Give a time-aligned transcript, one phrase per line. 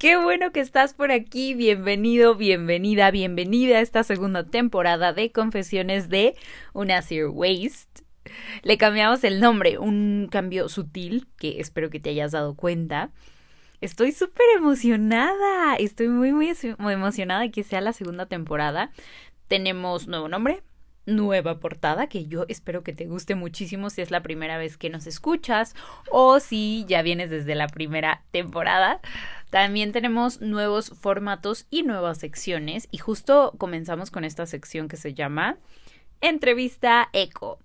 [0.00, 1.52] Qué bueno que estás por aquí.
[1.52, 6.36] Bienvenido, bienvenida, bienvenida a esta segunda temporada de Confesiones de
[6.72, 8.02] una Zero Waste.
[8.62, 13.10] Le cambiamos el nombre, un cambio sutil que espero que te hayas dado cuenta.
[13.82, 16.54] Estoy súper emocionada, estoy muy, muy
[16.94, 18.92] emocionada de que sea la segunda temporada.
[19.48, 20.62] Tenemos nuevo nombre,
[21.16, 24.90] nueva portada que yo espero que te guste muchísimo si es la primera vez que
[24.90, 25.74] nos escuchas
[26.10, 29.00] o si ya vienes desde la primera temporada.
[29.50, 35.12] También tenemos nuevos formatos y nuevas secciones y justo comenzamos con esta sección que se
[35.12, 35.58] llama
[36.20, 37.58] Entrevista Eco.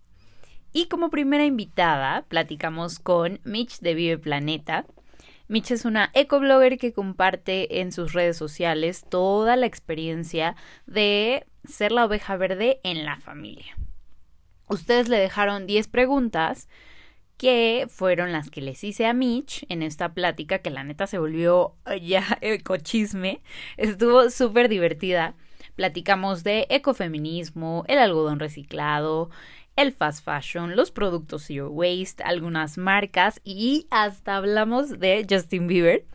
[0.73, 4.85] Y como primera invitada platicamos con Mitch de Vive Planeta.
[5.47, 10.55] Mitch es una ecoblogger que comparte en sus redes sociales toda la experiencia
[10.87, 13.75] de ser la oveja verde en la familia.
[14.67, 16.67] Ustedes le dejaron 10 preguntas
[17.37, 21.19] que fueron las que les hice a Mitch en esta plática que la neta se
[21.19, 23.41] volvió ya ecochisme.
[23.77, 25.35] Estuvo súper divertida.
[25.75, 29.29] Platicamos de ecofeminismo, el algodón reciclado,
[29.75, 36.05] el fast fashion, los productos zero waste, algunas marcas y hasta hablamos de Justin Bieber.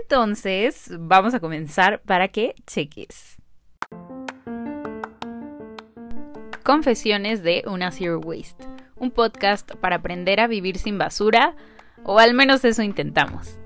[0.00, 3.33] Entonces, vamos a comenzar para que cheques.
[6.64, 8.64] Confesiones de una zero waste,
[8.96, 11.54] un podcast para aprender a vivir sin basura,
[12.04, 13.58] o al menos eso intentamos.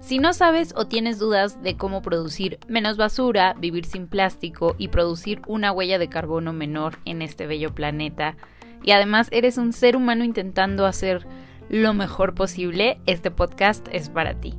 [0.00, 4.88] Si no sabes o tienes dudas de cómo producir menos basura, vivir sin plástico y
[4.88, 8.36] producir una huella de carbono menor en este bello planeta,
[8.82, 11.26] y además eres un ser humano intentando hacer
[11.70, 14.52] lo mejor posible, este podcast es para ti.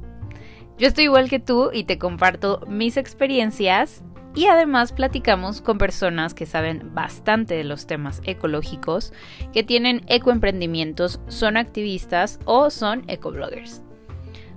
[0.80, 4.04] Yo estoy igual que tú y te comparto mis experiencias
[4.36, 9.14] y además platicamos con personas que saben bastante de los temas ecológicos,
[9.54, 13.82] que tienen ecoemprendimientos, son activistas o son ecobloggers.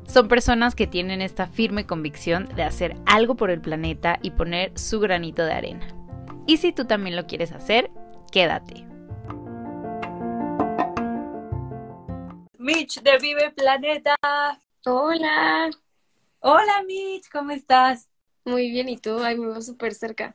[0.07, 4.77] Son personas que tienen esta firme convicción de hacer algo por el planeta y poner
[4.77, 5.87] su granito de arena.
[6.47, 7.91] Y si tú también lo quieres hacer,
[8.33, 8.87] quédate.
[12.59, 14.17] Mitch de Vive Planeta.
[14.87, 15.71] Hola.
[16.41, 18.09] Hola Mitch, ¿cómo estás?
[18.49, 19.19] Muy bien, ¿y tú?
[19.23, 20.35] Ay, me veo súper cerca.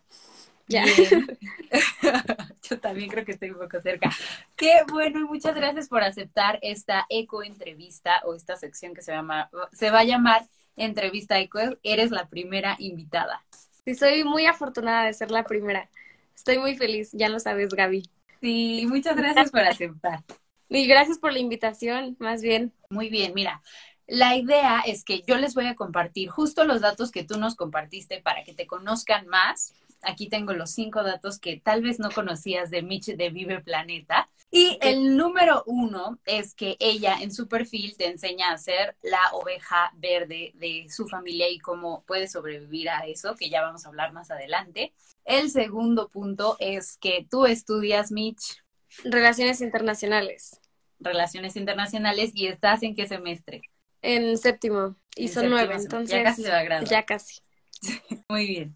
[0.68, 0.85] Ya.
[2.69, 4.09] Yo también creo que estoy un poco cerca.
[4.56, 9.12] Qué bueno y muchas gracias por aceptar esta eco entrevista o esta sección que se
[9.12, 11.59] llama se va a llamar entrevista eco.
[11.84, 13.44] Eres la primera invitada.
[13.85, 15.90] Sí, soy muy afortunada de ser la primera.
[16.35, 18.03] Estoy muy feliz, ya lo sabes, Gaby.
[18.41, 20.23] Sí, muchas gracias por aceptar.
[20.69, 22.73] Y gracias por la invitación, más bien.
[22.90, 23.62] Muy bien, mira,
[24.08, 27.56] la idea es que yo les voy a compartir justo los datos que tú nos
[27.56, 32.12] compartiste para que te conozcan más Aquí tengo los cinco datos que tal vez no
[32.12, 34.30] conocías de Mitch de Vive Planeta.
[34.52, 39.31] Y el número uno es que ella en su perfil te enseña a ser la
[39.31, 43.90] oveja verde de su familia y cómo puede sobrevivir a eso, que ya vamos a
[43.90, 44.94] hablar más adelante.
[45.25, 48.62] El segundo punto es que tú estudias, Mitch.
[49.06, 50.59] Relaciones internacionales.
[51.00, 53.62] Relaciones internacionales y estás en qué semestre?
[54.03, 54.96] En séptimo.
[55.16, 56.12] Y son nueve, entonces.
[56.12, 57.41] Ya casi se va a Ya casi.
[58.30, 58.75] Muy bien.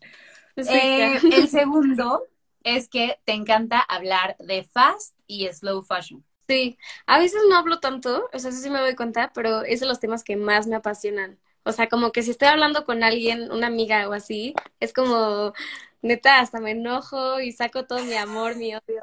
[0.58, 2.24] Eh, el segundo
[2.64, 6.24] es que te encanta hablar de fast y slow fashion.
[6.48, 9.82] Sí, a veces no hablo tanto, o sea, eso sí me doy cuenta, pero es
[9.82, 11.38] de los temas que más me apasionan.
[11.64, 15.54] O sea, como que si estoy hablando con alguien, una amiga o así, es como,
[16.02, 19.02] neta, hasta me enojo y saco todo mi amor, mi odio.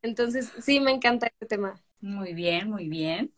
[0.00, 1.78] Entonces, sí, me encanta este tema.
[2.00, 3.32] Muy bien, muy bien.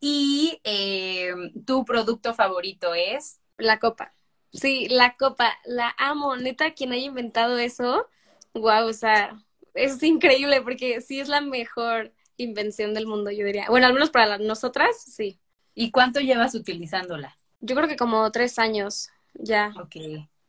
[0.00, 1.32] ¿Y eh,
[1.66, 3.40] tu producto favorito es?
[3.56, 4.12] La copa.
[4.52, 6.36] Sí, la copa, la amo.
[6.36, 8.08] Neta, quien haya inventado eso,
[8.54, 9.42] wow, o sea,
[9.74, 13.66] es increíble porque sí es la mejor invención del mundo, yo diría.
[13.68, 15.40] Bueno, al menos para nosotras, sí.
[15.74, 17.36] ¿Y cuánto llevas utilizándola?
[17.60, 19.72] Yo creo que como tres años, ya.
[19.76, 19.96] Ok.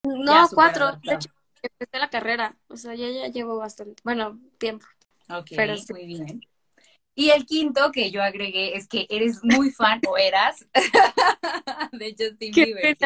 [0.03, 0.99] No, cuatro.
[1.03, 1.29] De hecho,
[1.61, 4.85] empecé la carrera, o sea, ya, ya llevo bastante, bueno, tiempo.
[5.29, 6.41] Ok, Pero muy bien.
[7.15, 10.65] Y el quinto que yo agregué es que eres muy fan, o eras,
[11.93, 12.97] de Justin Bieber.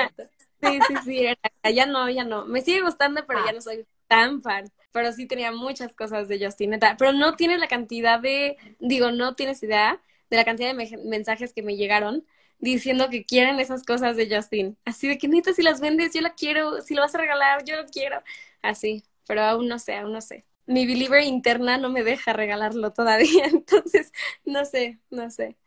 [0.62, 2.46] Sí, sí, sí, ya no, ya no.
[2.46, 4.66] Me sigue gustando, pero ya no soy tan fan.
[4.92, 6.98] Pero sí tenía muchas cosas de Justin, neta.
[6.98, 11.54] Pero no tienes la cantidad de, digo, no tienes idea de la cantidad de mensajes
[11.54, 12.26] que me llegaron
[12.60, 14.78] diciendo que quieren esas cosas de Justin.
[14.86, 16.82] Así de que neta, si las vendes, yo la quiero.
[16.82, 18.22] Si lo vas a regalar, yo lo quiero.
[18.62, 20.46] Así, pero aún no sé, aún no sé.
[20.70, 24.12] Mi believer interna no me deja regalarlo todavía, entonces
[24.46, 25.58] no sé, no sé.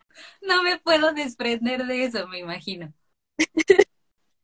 [0.40, 2.92] No me puedo desprender de eso, me imagino.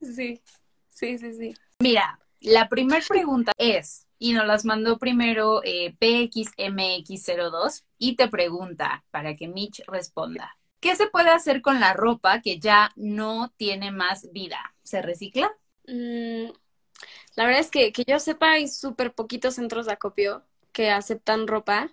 [0.00, 0.42] Sí,
[0.90, 1.54] sí, sí, sí.
[1.78, 9.04] Mira, la primera pregunta es, y nos las mandó primero eh, PXMX02 y te pregunta
[9.12, 10.58] para que Mitch responda.
[10.80, 14.74] ¿Qué se puede hacer con la ropa que ya no tiene más vida?
[14.82, 15.52] se recicla?
[15.86, 16.50] Mm,
[17.38, 21.46] la verdad es que, que yo sepa, hay súper poquitos centros de acopio que aceptan
[21.48, 21.90] ropa.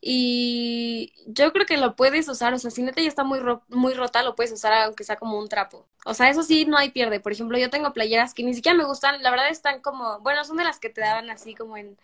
[0.00, 3.94] Y yo creo que lo puedes usar, o sea, si neta ya está muy, muy
[3.94, 5.88] rota, lo puedes usar aunque sea como un trapo.
[6.04, 7.20] O sea, eso sí, no hay pierde.
[7.20, 10.44] Por ejemplo, yo tengo playeras que ni siquiera me gustan, la verdad están como, bueno,
[10.44, 11.98] son de las que te daban así como en,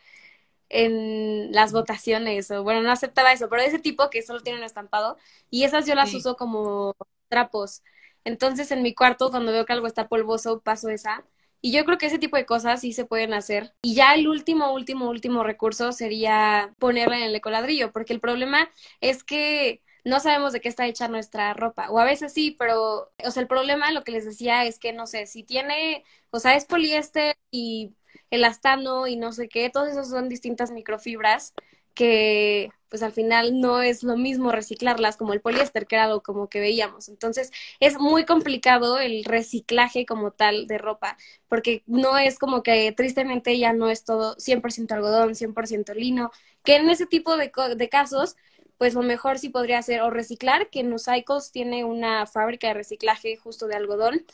[0.70, 4.62] en las votaciones, o bueno, no aceptaba eso, pero de ese tipo que solo tienen
[4.64, 5.16] estampado,
[5.50, 6.94] y esas yo las uso como
[7.28, 7.82] trapos.
[8.24, 11.24] Entonces, en mi cuarto, cuando veo que algo está polvoso, paso esa.
[11.60, 13.74] Y yo creo que ese tipo de cosas sí se pueden hacer.
[13.82, 18.70] Y ya el último, último, último recurso sería ponerla en el ecoladrillo, porque el problema
[19.00, 21.90] es que no sabemos de qué está hecha nuestra ropa.
[21.90, 24.92] O a veces sí, pero, o sea, el problema, lo que les decía es que,
[24.92, 27.94] no sé, si tiene, o sea, es poliéster y
[28.30, 31.54] elastano y no sé qué, todos esos son distintas microfibras
[31.98, 36.22] que pues al final no es lo mismo reciclarlas como el poliéster, que era algo
[36.22, 37.08] como que veíamos.
[37.10, 37.50] Entonces
[37.80, 41.18] es muy complicado el reciclaje como tal de ropa,
[41.48, 46.30] porque no es como que tristemente ya no es todo 100% algodón, 100% lino,
[46.64, 48.36] que en ese tipo de, de casos
[48.78, 53.36] pues lo mejor sí podría ser o reciclar, que Nusaicos tiene una fábrica de reciclaje
[53.36, 54.24] justo de algodón,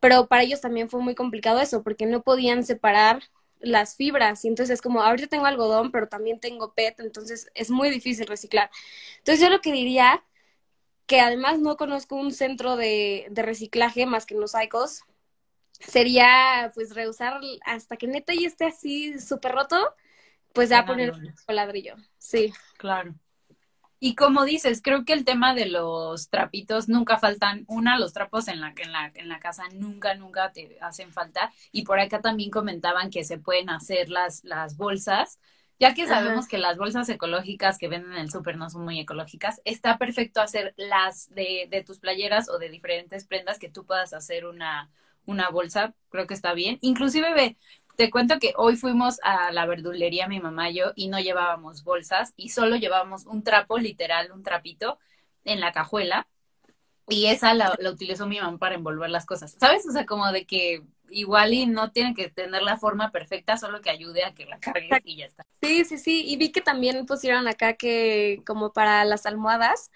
[0.00, 3.22] pero para ellos también fue muy complicado eso, porque no podían separar
[3.60, 4.44] las fibras.
[4.44, 8.26] Y entonces es como, ahorita tengo algodón, pero también tengo PET, entonces es muy difícil
[8.26, 8.70] reciclar.
[9.18, 10.24] Entonces yo lo que diría,
[11.06, 15.02] que además no conozco un centro de, de reciclaje más que en los ICOS,
[15.80, 19.94] sería pues reusar hasta que neta y esté así súper roto,
[20.52, 21.12] pues ya poner
[21.46, 21.96] el ladrillo.
[22.18, 22.52] Sí.
[22.76, 23.14] Claro.
[24.00, 27.64] Y como dices, creo que el tema de los trapitos nunca faltan.
[27.68, 31.52] Una, los trapos en la, en la, en la casa nunca, nunca te hacen falta.
[31.70, 35.38] Y por acá también comentaban que se pueden hacer las, las bolsas.
[35.78, 39.00] Ya que sabemos que las bolsas ecológicas que venden en el súper no son muy
[39.00, 43.86] ecológicas, está perfecto hacer las de, de tus playeras o de diferentes prendas que tú
[43.86, 44.90] puedas hacer una,
[45.24, 46.78] una bolsa, creo que está bien.
[46.82, 47.56] Inclusive ve,
[48.00, 51.84] te cuento que hoy fuimos a la verdulería, mi mamá y yo, y no llevábamos
[51.84, 54.98] bolsas y solo llevábamos un trapo, literal, un trapito
[55.44, 56.26] en la cajuela.
[57.10, 59.54] Y esa la, utilizó mi mamá para envolver las cosas.
[59.60, 59.86] ¿Sabes?
[59.86, 63.82] O sea, como de que igual y no tiene que tener la forma perfecta, solo
[63.82, 65.44] que ayude a que la cargues y ya está.
[65.60, 66.24] Sí, sí, sí.
[66.26, 69.90] Y vi que también pusieron acá que como para las almohadas,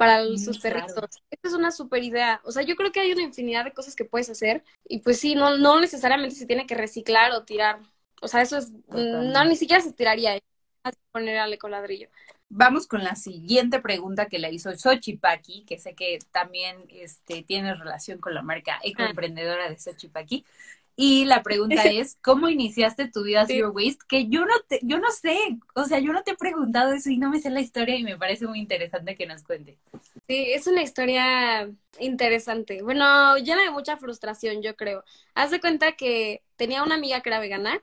[0.00, 1.20] para sus perritos.
[1.30, 2.40] Esta es una super idea.
[2.44, 5.20] O sea, yo creo que hay una infinidad de cosas que puedes hacer y pues
[5.20, 7.80] sí, no, no necesariamente se tiene que reciclar o tirar.
[8.22, 10.38] O sea, eso es, no, ni siquiera se tiraría,
[10.84, 12.08] a poner al ecoladrillo.
[12.48, 17.74] Vamos con la siguiente pregunta que le hizo Xochipaki, que sé que también este, tiene
[17.74, 18.80] relación con la marca ah.
[18.82, 20.46] ecoemprendedora de Xochipaki.
[21.02, 24.04] Y la pregunta es, ¿cómo iniciaste tu vida Zero Waste?
[24.06, 25.34] Que yo no te, yo no sé,
[25.74, 28.04] o sea, yo no te he preguntado eso y no me sé la historia y
[28.04, 29.78] me parece muy interesante que nos cuente.
[30.28, 31.70] Sí, es una historia
[32.00, 32.82] interesante.
[32.82, 35.02] Bueno, llena de mucha frustración, yo creo.
[35.32, 37.82] Haz de cuenta que tenía una amiga que era vegana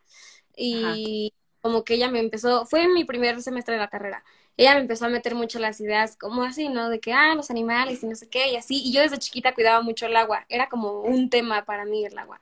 [0.56, 4.24] y como que ella me empezó, fue en mi primer semestre de la carrera.
[4.58, 6.90] Ella me empezó a meter mucho las ideas, como así, ¿no?
[6.90, 8.80] De que, ah, los animales y no sé qué, y así.
[8.84, 10.46] Y yo desde chiquita cuidaba mucho el agua.
[10.50, 12.40] Era como un tema para mí el agua.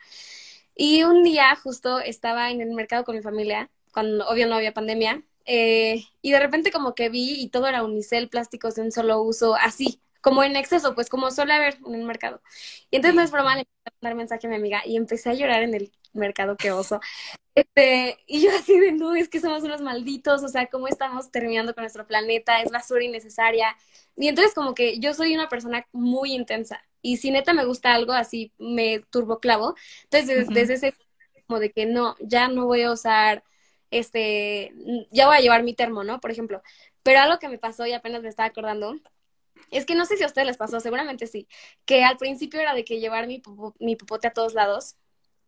[0.75, 4.73] Y un día justo estaba en el mercado con mi familia, cuando obvio no había
[4.73, 8.91] pandemia, eh, y de repente como que vi y todo era unicel, plásticos de un
[8.91, 12.41] solo uso, así, como en exceso, pues como suele haber en el mercado.
[12.91, 13.67] Y entonces no es broma, le
[14.01, 16.99] mandar mensaje a mi amiga y empecé a llorar en el mercado, qué oso.
[17.53, 21.31] Este, y yo así de, no, es que somos unos malditos, o sea, cómo estamos
[21.31, 23.75] terminando con nuestro planeta, es basura innecesaria.
[24.17, 27.93] Y entonces como que yo soy una persona muy intensa y si neta me gusta
[27.93, 29.75] algo así, me turboclavo.
[30.05, 30.93] Entonces, desde, ese
[31.45, 33.43] como de que no, ya no voy a usar,
[33.91, 34.73] este,
[35.11, 36.19] ya voy a llevar mi termo, ¿no?
[36.19, 36.63] Por ejemplo.
[37.03, 38.95] Pero algo que me pasó y apenas me estaba acordando,
[39.69, 41.47] es que no sé si a ustedes les pasó, seguramente sí,
[41.85, 43.39] que al principio era de que llevar mi,
[43.79, 44.95] mi popote a todos lados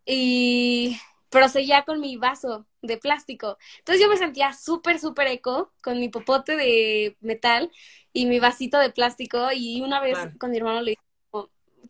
[0.05, 0.95] y
[1.31, 3.57] pero seguía con mi vaso de plástico.
[3.79, 7.71] Entonces yo me sentía súper, súper eco con mi popote de metal
[8.13, 11.06] y mi vasito de plástico y una vez con mi hermano le dije,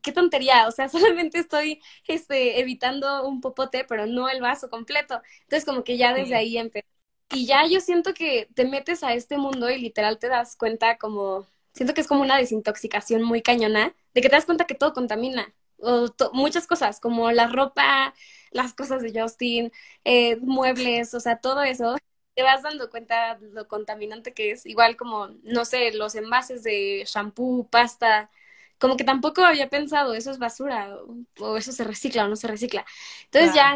[0.01, 5.21] qué tontería, o sea, solamente estoy este, evitando un popote, pero no el vaso completo.
[5.43, 6.87] Entonces, como que ya desde ahí empecé.
[7.33, 10.97] Y ya yo siento que te metes a este mundo y literal te das cuenta
[10.97, 14.75] como, siento que es como una desintoxicación muy cañona, de que te das cuenta que
[14.75, 18.13] todo contamina, o muchas cosas, como la ropa,
[18.51, 19.71] las cosas de Justin,
[20.05, 21.97] eh, muebles, o sea, todo eso,
[22.35, 27.03] te vas dando cuenta lo contaminante que es, igual como, no sé, los envases de
[27.05, 28.29] shampoo, pasta,
[28.79, 30.97] como que tampoco había pensado, eso es basura,
[31.39, 32.85] o, eso se recicla o no se recicla.
[33.25, 33.75] Entonces ya,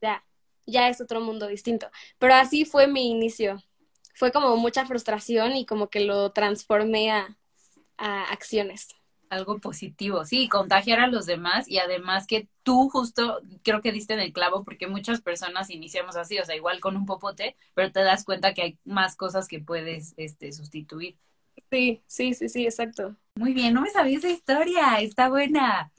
[0.00, 0.24] ya,
[0.66, 1.90] ya es otro mundo distinto.
[2.18, 3.62] Pero así fue mi inicio.
[4.14, 7.36] Fue como mucha frustración y como que lo transformé a,
[7.98, 8.88] a acciones.
[9.30, 14.14] algo positivo, sí, contagiar a los demás y además que tú justo creo que diste
[14.14, 17.90] en el clavo porque muchas personas iniciamos así, o sea, igual con un popote, pero
[17.92, 21.18] te das cuenta que hay más cosas que puedes este sustituir.
[21.70, 23.16] Sí, sí, sí, sí, exacto.
[23.36, 25.90] Muy bien, no me sabía esa historia, está buena.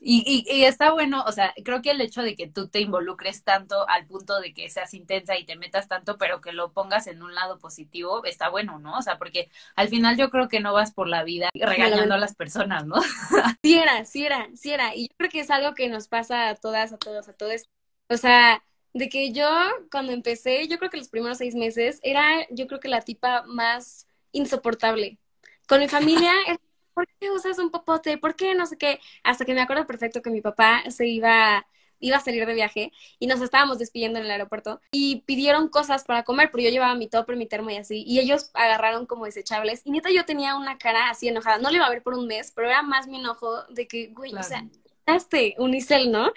[0.00, 3.44] Y, y, está bueno, o sea, creo que el hecho de que tú te involucres
[3.44, 7.06] tanto al punto de que seas intensa y te metas tanto, pero que lo pongas
[7.06, 8.98] en un lado positivo, está bueno, ¿no?
[8.98, 12.18] O sea, porque al final yo creo que no vas por la vida regañando a
[12.18, 12.96] las personas, ¿no?
[13.62, 14.94] Sí era, sí era, sí era.
[14.94, 17.68] Y yo creo que es algo que nos pasa a todas, a todos, a todos.
[18.08, 19.48] O sea, de que yo
[19.90, 23.44] cuando empecé, yo creo que los primeros seis meses, era yo creo que la tipa
[23.46, 25.18] más insoportable.
[25.66, 26.32] Con mi familia
[26.94, 28.18] ¿por qué usas un popote?
[28.18, 29.00] ¿Por qué no sé qué?
[29.24, 31.66] Hasta que me acuerdo perfecto que mi papá se iba
[32.02, 36.04] iba a salir de viaje y nos estábamos despidiendo en el aeropuerto y pidieron cosas
[36.04, 39.24] para comer, pero yo llevaba mi topper, mi termo y así, y ellos agarraron como
[39.24, 42.14] desechables y neta yo tenía una cara así enojada, no le iba a ver por
[42.14, 44.66] un mes, pero era más mi enojo de que, güey, o sea,
[45.06, 46.32] este unicel, ¿no?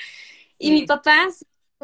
[0.57, 1.27] Y mi papá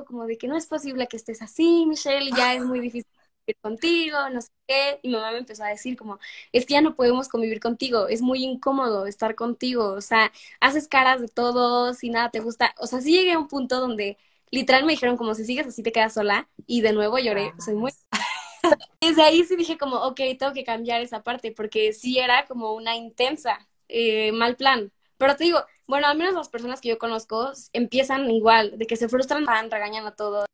[0.06, 3.11] como de que no es posible que estés así, Michelle, ya es muy difícil
[3.56, 5.00] contigo, no sé qué.
[5.04, 6.20] Y mi mamá me empezó a decir como,
[6.52, 10.88] es que ya no podemos convivir contigo, es muy incómodo estar contigo, o sea, haces
[10.88, 12.74] caras de todos y nada te gusta.
[12.78, 14.18] O sea, sí llegué a un punto donde
[14.52, 16.50] literal me dijeron como, si sigues así te quedas sola.
[16.68, 17.92] Y de nuevo lloré, soy muy...
[19.02, 22.74] Desde ahí sí dije como, ok, tengo que cambiar esa parte, porque sí era como
[22.74, 24.92] una intensa, eh, mal plan.
[25.18, 28.96] Pero te digo, bueno, al menos las personas que yo conozco empiezan igual, de que
[28.98, 30.46] se frustran, van, regañan a todos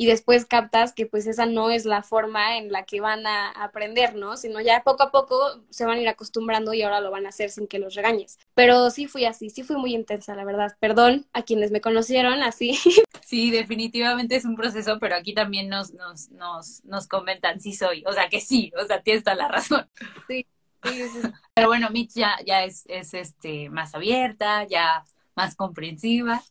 [0.00, 3.50] y después captas que pues esa no es la forma en la que van a
[3.50, 4.36] aprender, ¿no?
[4.36, 7.30] Sino ya poco a poco se van a ir acostumbrando y ahora lo van a
[7.30, 8.38] hacer sin que los regañes.
[8.54, 10.76] Pero sí fui así, sí fui muy intensa, la verdad.
[10.78, 12.78] Perdón a quienes me conocieron así.
[13.28, 18.02] Sí, definitivamente es un proceso, pero aquí también nos, nos, nos, nos comentan si soy,
[18.06, 19.86] o sea que sí, o sea, tienes toda la razón.
[20.26, 20.46] Sí,
[20.82, 21.28] sí, sí.
[21.52, 25.04] Pero bueno, Mitch ya, ya es, es este más abierta, ya
[25.36, 26.42] más comprensiva.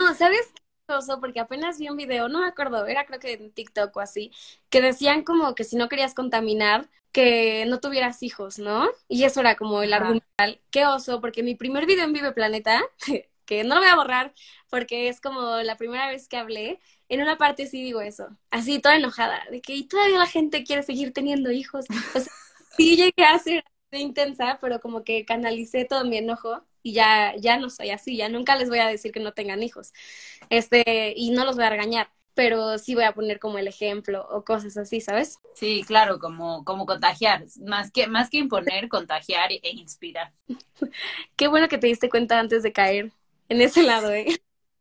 [0.00, 0.50] No, ¿sabes?
[1.20, 4.30] Porque apenas vi un video, no me acuerdo, era creo que en TikTok o así,
[4.68, 8.88] que decían como que si no querías contaminar, que no tuvieras hijos, ¿no?
[9.08, 10.60] Y eso era como el argumental.
[10.70, 12.82] Qué oso, porque mi primer video en Vive Planeta,
[13.46, 14.34] que no lo voy a borrar
[14.70, 18.78] porque es como la primera vez que hablé, en una parte sí digo eso, así
[18.80, 21.86] toda enojada, de que todavía la gente quiere seguir teniendo hijos.
[22.14, 22.32] O sea,
[22.76, 27.56] sí llegué a ser intensa, pero como que canalicé todo mi enojo y ya, ya
[27.58, 29.92] no soy así, ya nunca les voy a decir que no tengan hijos.
[30.50, 34.26] Este, y no los voy a regañar, pero sí voy a poner como el ejemplo
[34.30, 35.38] o cosas así, ¿sabes?
[35.54, 40.32] Sí, claro, como, como contagiar, más que, más que imponer, contagiar e inspirar.
[41.36, 43.12] Qué bueno que te diste cuenta antes de caer
[43.48, 44.26] en ese lado, ¿eh?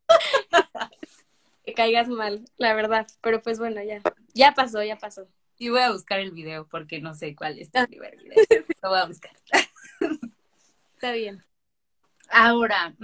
[1.65, 4.01] que caigas mal, la verdad, pero pues bueno, ya,
[4.33, 5.27] ya pasó, ya pasó.
[5.57, 8.11] Y voy a buscar el video porque no sé cuál es el video.
[8.81, 9.31] Lo voy a buscar.
[10.95, 11.43] Está bien.
[12.31, 12.95] Ahora,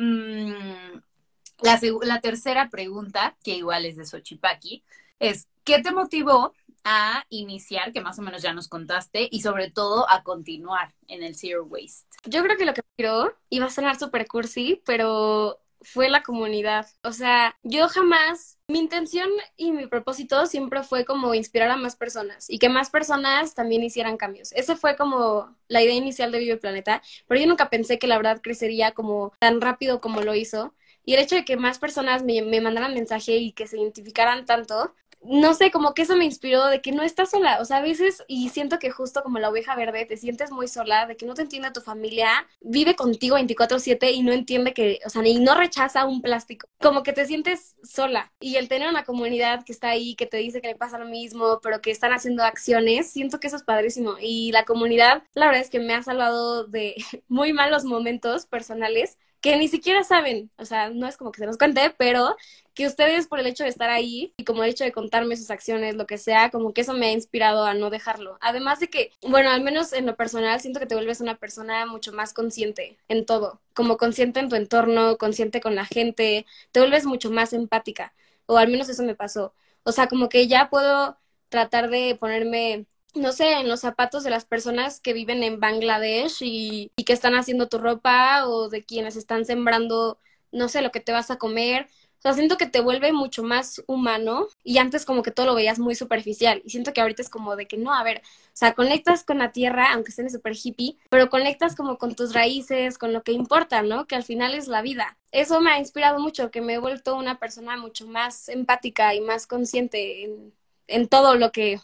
[1.62, 4.84] la, la, tercera pregunta, que igual es de Xochipaki,
[5.20, 6.54] es, ¿qué te motivó
[6.84, 11.24] a iniciar, que más o menos ya nos contaste, y sobre todo a continuar en
[11.24, 12.08] el Zero Waste?
[12.26, 16.88] Yo creo que lo que quiero iba a sonar super cursi, pero fue la comunidad.
[17.04, 21.96] O sea, yo jamás, mi intención y mi propósito siempre fue como inspirar a más
[21.96, 24.52] personas y que más personas también hicieran cambios.
[24.54, 28.18] Esa fue como la idea inicial de Vive Planeta, pero yo nunca pensé que la
[28.18, 30.74] verdad crecería como tan rápido como lo hizo.
[31.06, 34.46] Y el hecho de que más personas me, me mandaran mensaje y que se identificaran
[34.46, 34.94] tanto,
[35.30, 37.82] no sé, como que eso me inspiró de que no estás sola, o sea, a
[37.82, 41.26] veces, y siento que justo como la oveja verde, te sientes muy sola, de que
[41.26, 42.30] no te entiende tu familia,
[42.62, 47.04] vive contigo 24/7 y no entiende que, o sea, y no rechaza un plástico, como
[47.04, 48.32] que te sientes sola.
[48.40, 51.06] Y el tener una comunidad que está ahí, que te dice que le pasa lo
[51.06, 54.16] mismo, pero que están haciendo acciones, siento que eso es padrísimo.
[54.20, 56.96] Y la comunidad, la verdad es que me ha salvado de
[57.28, 59.18] muy malos momentos personales
[59.48, 62.36] que ni siquiera saben, o sea, no es como que se los cuente, pero
[62.74, 65.50] que ustedes por el hecho de estar ahí y como el hecho de contarme sus
[65.52, 68.38] acciones, lo que sea, como que eso me ha inspirado a no dejarlo.
[68.42, 71.86] Además de que, bueno, al menos en lo personal, siento que te vuelves una persona
[71.86, 76.82] mucho más consciente en todo, como consciente en tu entorno, consciente con la gente, te
[76.82, 78.14] vuelves mucho más empática,
[78.48, 79.54] o al menos eso me pasó.
[79.84, 82.86] O sea, como que ya puedo tratar de ponerme
[83.18, 87.36] no sé, en los zapatos de las personas que viven en Bangladesh y, que están
[87.36, 90.20] haciendo tu ropa o de quienes están sembrando,
[90.52, 91.88] no sé, lo que te vas a comer.
[92.20, 95.56] O sea, siento que te vuelve mucho más humano y antes como que todo lo
[95.56, 98.50] veías muy superficial y siento que ahorita es como de que no, a ver, o
[98.54, 102.98] sea, conectas con la tierra, aunque estés súper hippie, pero conectas como con tus raíces,
[102.98, 104.08] con lo que importa, ¿no?
[104.08, 105.18] Que al final es la vida.
[105.32, 109.22] Eso me ha inspirado mucho, que me he vuelto una persona mucho más empática y
[109.22, 110.54] más consciente en,
[110.88, 111.80] en todo lo que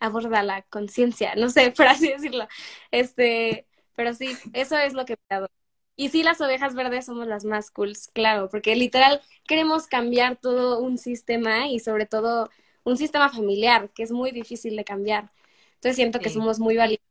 [0.00, 2.46] aborda la conciencia, no sé, por así decirlo.
[2.90, 5.46] Este, Pero sí, eso es lo que me ha
[5.96, 10.80] Y sí, las ovejas verdes somos las más cool, claro, porque literal queremos cambiar todo
[10.80, 12.50] un sistema y sobre todo
[12.84, 15.30] un sistema familiar, que es muy difícil de cambiar.
[15.76, 17.06] Entonces siento que somos muy valientes.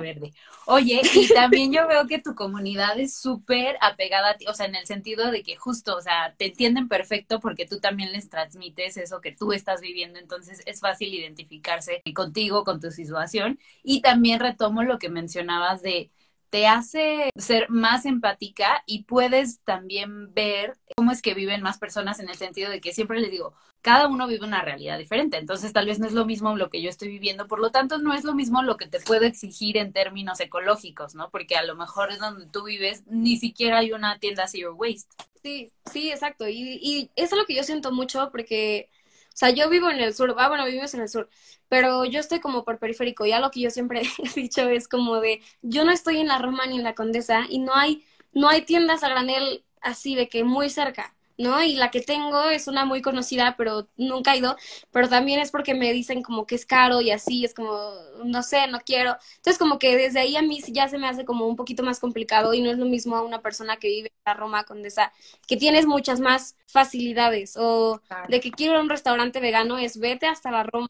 [0.00, 0.32] Verde.
[0.66, 4.66] Oye, y también yo veo que tu comunidad es súper apegada a ti, o sea,
[4.66, 8.30] en el sentido de que justo, o sea, te entienden perfecto porque tú también les
[8.30, 13.58] transmites eso que tú estás viviendo, entonces es fácil identificarse contigo, con tu situación.
[13.82, 16.10] Y también retomo lo que mencionabas de
[16.54, 22.20] te hace ser más empática y puedes también ver cómo es que viven más personas
[22.20, 25.72] en el sentido de que siempre les digo, cada uno vive una realidad diferente, entonces
[25.72, 28.14] tal vez no es lo mismo lo que yo estoy viviendo, por lo tanto no
[28.14, 31.28] es lo mismo lo que te puedo exigir en términos ecológicos, ¿no?
[31.30, 35.12] Porque a lo mejor es donde tú vives ni siquiera hay una tienda Zero Waste.
[35.42, 38.90] Sí, sí, exacto, y, y eso es lo que yo siento mucho porque
[39.36, 41.28] sea, yo vivo en el sur, ah, bueno, vivimos en el sur,
[41.68, 43.26] pero yo estoy como por periférico.
[43.26, 44.02] Ya lo que yo siempre
[44.36, 47.42] he dicho es como de, yo no estoy en la Roma ni en la Condesa
[47.48, 51.13] y no hay, no hay tiendas a granel así de que muy cerca.
[51.38, 51.62] ¿No?
[51.62, 54.56] Y la que tengo es una muy conocida, pero nunca he ido,
[54.92, 57.78] pero también es porque me dicen como que es caro y así, es como,
[58.24, 59.16] no sé, no quiero.
[59.36, 62.00] Entonces como que desde ahí a mí ya se me hace como un poquito más
[62.00, 65.12] complicado y no es lo mismo a una persona que vive en la Roma Condesa,
[65.46, 70.50] que tienes muchas más facilidades o de que quiero un restaurante vegano es vete hasta
[70.50, 70.88] la Roma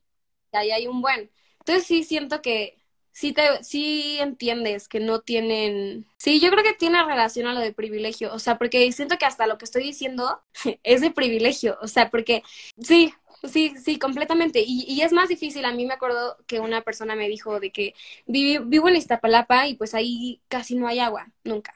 [0.52, 1.30] y ahí hay un buen.
[1.60, 2.83] Entonces sí siento que
[3.14, 6.06] sí, te, sí entiendes que no tienen...
[6.18, 9.24] Sí, yo creo que tiene relación a lo de privilegio, o sea, porque siento que
[9.24, 10.42] hasta lo que estoy diciendo
[10.82, 12.42] es de privilegio, o sea, porque
[12.78, 14.64] sí, Sí, sí, completamente.
[14.66, 15.66] Y, y, es más difícil.
[15.66, 17.94] A mí me acuerdo que una persona me dijo de que
[18.26, 21.74] vivo en Iztapalapa y pues ahí casi no hay agua, nunca.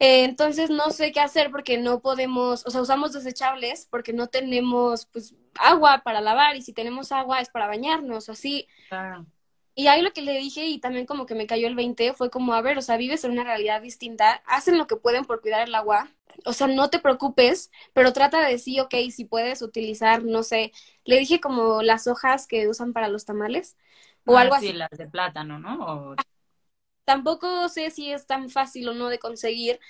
[0.00, 4.26] Eh, entonces no sé qué hacer porque no podemos, o sea, usamos desechables porque no
[4.26, 8.66] tenemos pues agua para lavar y si tenemos agua es para bañarnos así.
[9.74, 12.30] Y ahí lo que le dije y también como que me cayó el 20 fue
[12.30, 15.40] como, a ver, o sea, vives en una realidad distinta, hacen lo que pueden por
[15.40, 16.10] cuidar el agua,
[16.44, 20.72] o sea, no te preocupes, pero trata de decir, ok, si puedes utilizar, no sé,
[21.04, 23.76] le dije como las hojas que usan para los tamales
[24.26, 24.72] o ah, algo sí, así.
[24.72, 26.14] las de plátano, ¿no?
[27.04, 29.80] Tampoco sé si es tan fácil o no de conseguir,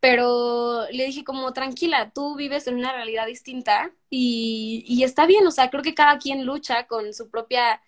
[0.00, 5.46] pero le dije como, tranquila, tú vives en una realidad distinta y, y está bien,
[5.46, 7.82] o sea, creo que cada quien lucha con su propia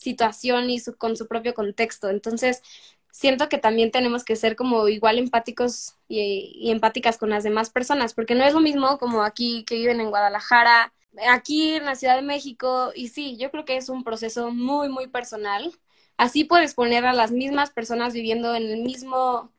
[0.00, 2.10] situación y su, con su propio contexto.
[2.10, 2.62] Entonces,
[3.10, 8.14] siento que también tenemos que ser como igual empáticos y, empáticas con las demás personas,
[8.14, 10.92] porque no es lo mismo como aquí que viven en Guadalajara,
[11.30, 14.88] aquí en la Ciudad de México, y sí, yo creo que es un proceso muy,
[14.88, 15.72] muy personal.
[16.16, 19.52] Así puedes poner a las mismas personas viviendo en el mismo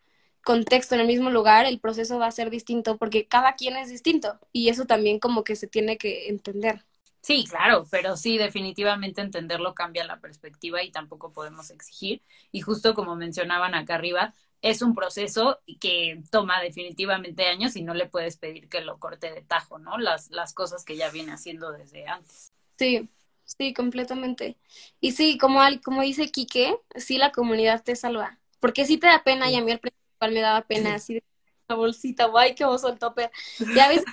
[0.43, 3.89] contexto, en el mismo lugar, el proceso va a ser distinto porque cada quien es
[3.89, 6.86] distinto y eso también como que se tiene que entender.
[7.21, 12.23] Sí, claro, pero sí, definitivamente entenderlo cambia la perspectiva y tampoco podemos exigir.
[12.51, 17.93] Y justo como mencionaban acá arriba, es un proceso que toma definitivamente años y no
[17.93, 19.99] le puedes pedir que lo corte de tajo, ¿no?
[19.99, 22.53] Las, las cosas que ya viene haciendo desde antes.
[22.77, 23.10] Sí,
[23.45, 24.57] sí, completamente.
[24.99, 28.39] Y sí, como, como dice Quique, sí la comunidad te salva.
[28.60, 31.23] Porque sí te da pena y a mí al principal me daba pena así de
[31.67, 33.31] la bolsita, guay, que vos el topper.
[33.75, 34.03] Ya ves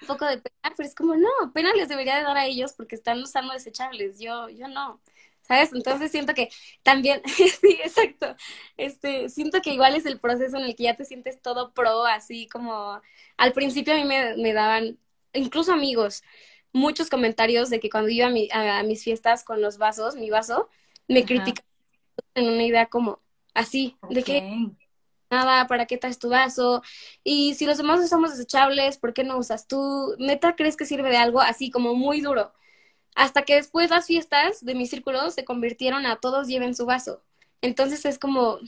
[0.00, 2.72] un poco de pena, pero es como, no, pena les debería de dar a ellos
[2.74, 5.00] porque están usando desechables, yo, yo no.
[5.42, 5.72] ¿Sabes?
[5.72, 6.48] Entonces siento que
[6.82, 7.22] también,
[7.60, 8.34] sí, exacto.
[8.76, 12.04] Este, siento que igual es el proceso en el que ya te sientes todo pro,
[12.04, 13.00] así como
[13.36, 14.98] al principio a mí me, daban,
[15.32, 16.24] incluso amigos,
[16.72, 20.68] muchos comentarios de que cuando iba a, mis fiestas con los vasos, mi vaso,
[21.06, 21.64] me criticaban
[22.34, 23.20] en una idea como
[23.54, 24.76] así, de que
[25.30, 26.82] nada, ¿para qué traes tu vaso?
[27.24, 30.14] Y si los demás usamos desechables, ¿por qué no usas tú?
[30.18, 31.40] ¿Neta crees que sirve de algo?
[31.40, 32.52] Así como muy duro.
[33.14, 37.22] Hasta que después las fiestas de mi círculo se convirtieron a todos lleven su vaso.
[37.62, 38.58] Entonces es como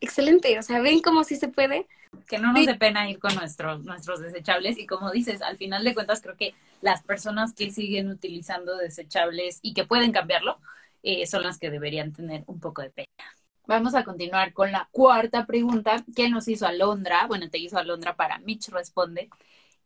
[0.00, 1.86] excelente, o sea, ven cómo sí se puede.
[2.26, 5.84] Que no nos dé pena ir con nuestros, nuestros desechables y como dices, al final
[5.84, 10.58] de cuentas creo que las personas que siguen utilizando desechables y que pueden cambiarlo
[11.02, 13.08] eh, son las que deberían tener un poco de pena.
[13.70, 17.28] Vamos a continuar con la cuarta pregunta que nos hizo Alondra.
[17.28, 19.30] Bueno, te hizo Alondra para Mitch Responde.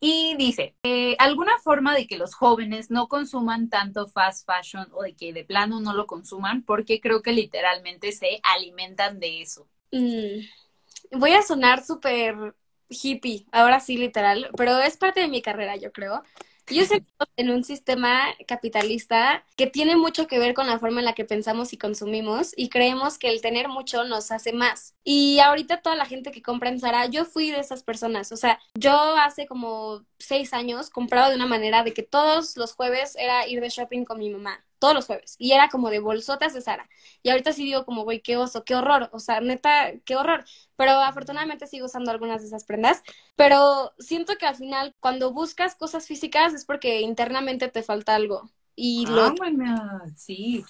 [0.01, 5.03] Y dice, eh, ¿alguna forma de que los jóvenes no consuman tanto fast fashion o
[5.03, 6.63] de que de plano no lo consuman?
[6.63, 9.69] Porque creo que literalmente se alimentan de eso.
[9.93, 12.55] Mm, voy a sonar súper
[12.89, 16.23] hippie, ahora sí literal, pero es parte de mi carrera, yo creo.
[16.69, 17.05] Yo sé
[17.37, 21.25] en un sistema capitalista que tiene mucho que ver con la forma en la que
[21.25, 24.95] pensamos y consumimos y creemos que el tener mucho nos hace más.
[25.05, 28.33] Y ahorita toda la gente que compra en Zara, yo fui de esas personas.
[28.33, 32.75] O sea, yo hace como seis años compraba de una manera de que todos los
[32.75, 35.37] jueves era ir de shopping con mi mamá todos los jueves.
[35.39, 36.87] Y era como de bolsotas de Sara.
[37.23, 39.09] Y ahorita sí digo como, güey, qué oso, qué horror.
[39.13, 40.45] O sea, neta, qué horror.
[40.77, 43.03] Pero afortunadamente sigo usando algunas de esas prendas.
[43.35, 48.51] Pero siento que al final, cuando buscas cosas físicas es porque internamente te falta algo.
[48.77, 49.35] Y lo,
[49.67, 50.65] Ah, sí.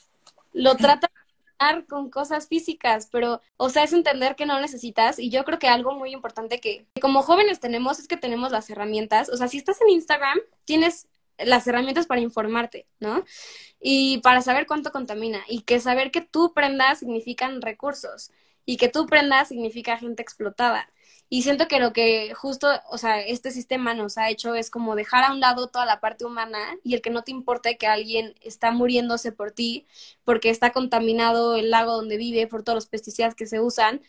[0.53, 5.19] lo tratas de llenar con cosas físicas, pero, o sea, es entender que no necesitas.
[5.19, 8.71] Y yo creo que algo muy importante que como jóvenes tenemos es que tenemos las
[8.71, 9.29] herramientas.
[9.31, 13.25] O sea, si estás en Instagram, tienes las herramientas para informarte, ¿no?
[13.81, 15.45] Y para saber cuánto contamina.
[15.49, 18.31] Y que saber que tú prendas significan recursos.
[18.65, 20.89] Y que tú prendas significa gente explotada.
[21.29, 24.95] Y siento que lo que justo, o sea, este sistema nos ha hecho es como
[24.95, 27.87] dejar a un lado toda la parte humana y el que no te importe que
[27.87, 29.87] alguien está muriéndose por ti
[30.25, 34.03] porque está contaminado el lago donde vive por todos los pesticidas que se usan.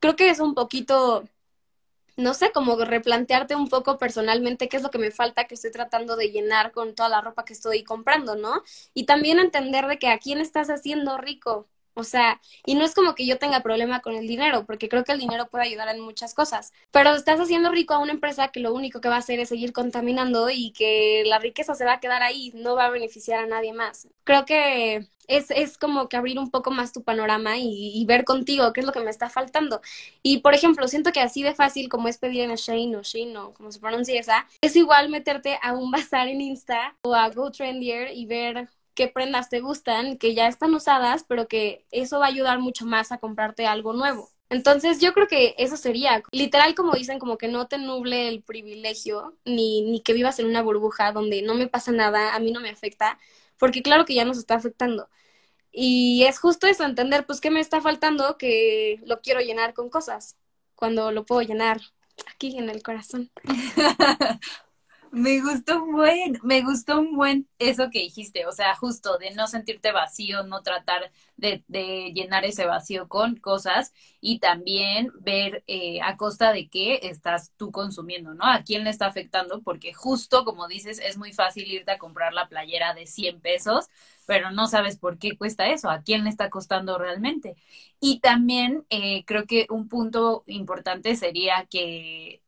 [0.00, 1.24] Creo que es un poquito,
[2.16, 5.70] no sé, como replantearte un poco personalmente qué es lo que me falta que estoy
[5.72, 8.62] tratando de llenar con toda la ropa que estoy comprando, ¿no?
[8.94, 11.68] Y también entender de que a quién estás haciendo rico.
[11.98, 15.02] O sea, y no es como que yo tenga problema con el dinero, porque creo
[15.04, 18.48] que el dinero puede ayudar en muchas cosas, pero estás haciendo rico a una empresa
[18.48, 21.86] que lo único que va a hacer es seguir contaminando y que la riqueza se
[21.86, 24.08] va a quedar ahí, no va a beneficiar a nadie más.
[24.24, 28.24] Creo que es, es como que abrir un poco más tu panorama y, y ver
[28.24, 29.80] contigo qué es lo que me está faltando.
[30.22, 33.36] Y, por ejemplo, siento que así de fácil como es pedir en Shein o Shein
[33.36, 37.28] o como se pronuncia esa, es igual meterte a un bazar en Insta o a
[37.30, 42.18] Go Trendier y ver qué prendas te gustan, que ya están usadas, pero que eso
[42.18, 44.30] va a ayudar mucho más a comprarte algo nuevo.
[44.48, 48.42] Entonces yo creo que eso sería, literal como dicen, como que no te nuble el
[48.42, 52.52] privilegio, ni, ni que vivas en una burbuja donde no me pasa nada, a mí
[52.52, 53.18] no me afecta,
[53.58, 55.08] porque claro que ya nos está afectando.
[55.72, 59.90] Y es justo eso, entender, pues, qué me está faltando, que lo quiero llenar con
[59.90, 60.36] cosas,
[60.74, 61.80] cuando lo puedo llenar
[62.32, 63.30] aquí en el corazón.
[65.12, 69.30] Me gustó un buen, me gustó un buen eso que dijiste, o sea, justo de
[69.30, 71.62] no sentirte vacío, no tratar de,
[72.14, 77.72] llenar ese vacío con cosas y también ver eh, a costa de qué estás tú
[77.72, 78.44] consumiendo, ¿no?
[78.44, 82.32] A quién le está afectando, porque justo como dices, es muy fácil irte a comprar
[82.34, 83.86] la playera de 100 pesos,
[84.26, 87.56] pero no sabes por qué cuesta eso, a quién le está costando realmente.
[88.00, 92.42] Y también eh, creo que un punto importante sería que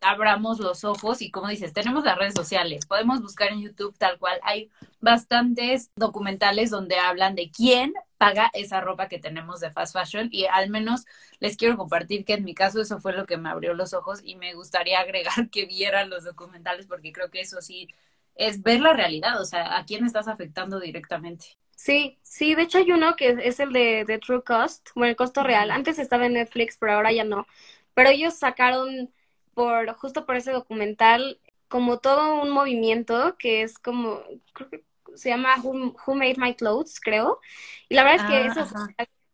[0.00, 4.18] abramos los ojos y como dices, tenemos las redes sociales, podemos buscar en YouTube tal
[4.18, 9.94] cual, hay bastantes documentales donde hablan de quién paga esa ropa que tenemos de fast
[9.94, 11.04] fashion y al menos
[11.38, 14.20] les quiero compartir que en mi caso eso fue lo que me abrió los ojos
[14.24, 17.88] y me gustaría agregar que vieran los documentales porque creo que eso sí
[18.34, 21.56] es ver la realidad, o sea, a quién estás afectando directamente.
[21.74, 25.16] Sí, sí, de hecho hay uno que es el de, de True Cost, bueno, el
[25.16, 25.70] costo real.
[25.70, 27.46] Antes estaba en Netflix, pero ahora ya no.
[27.94, 29.10] Pero ellos sacaron
[29.56, 34.20] por justo por ese documental como todo un movimiento que es como
[34.52, 37.40] creo que se llama Who, Who Made My Clothes, creo.
[37.88, 38.66] Y la verdad es que Ah, eso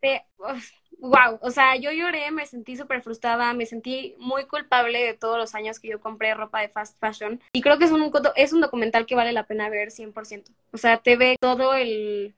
[0.00, 5.02] fue, uf, wow, o sea, yo lloré, me sentí súper frustrada, me sentí muy culpable
[5.02, 7.40] de todos los años que yo compré ropa de fast fashion.
[7.52, 10.52] Y creo que es un, es un documental que vale la pena ver 100%.
[10.72, 12.32] O sea, te ve todo el,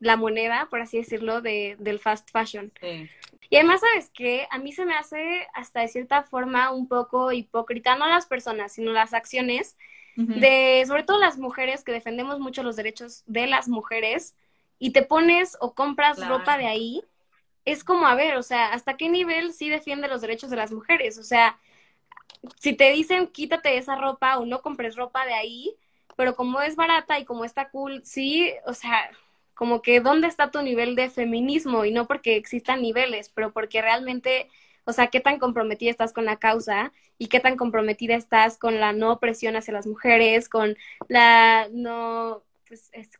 [0.00, 2.70] la moneda, por así decirlo, de, del fast fashion.
[2.78, 3.08] Sí.
[3.52, 4.48] Y además, ¿sabes qué?
[4.50, 8.72] A mí se me hace hasta de cierta forma un poco hipócrita, no las personas,
[8.72, 9.76] sino las acciones
[10.16, 14.34] de, sobre todo las mujeres que defendemos mucho los derechos de las mujeres
[14.78, 16.38] y te pones o compras Claro.
[16.38, 17.04] ropa de ahí.
[17.66, 20.72] Es como, a ver, o sea, ¿hasta qué nivel sí defiende los derechos de las
[20.72, 21.18] mujeres?
[21.18, 21.58] O sea,
[22.58, 25.76] si te dicen quítate esa ropa o no compres ropa de ahí,
[26.16, 29.10] pero como es barata y como está cool, sí, o sea,
[29.54, 33.82] como que dónde está tu nivel de feminismo y no porque existan niveles, pero porque
[33.82, 34.48] realmente,
[34.84, 38.80] o sea, qué tan comprometida estás con la causa y qué tan comprometida estás con
[38.80, 40.76] la no opresión hacia las mujeres, con
[41.08, 43.10] la no, pues, es,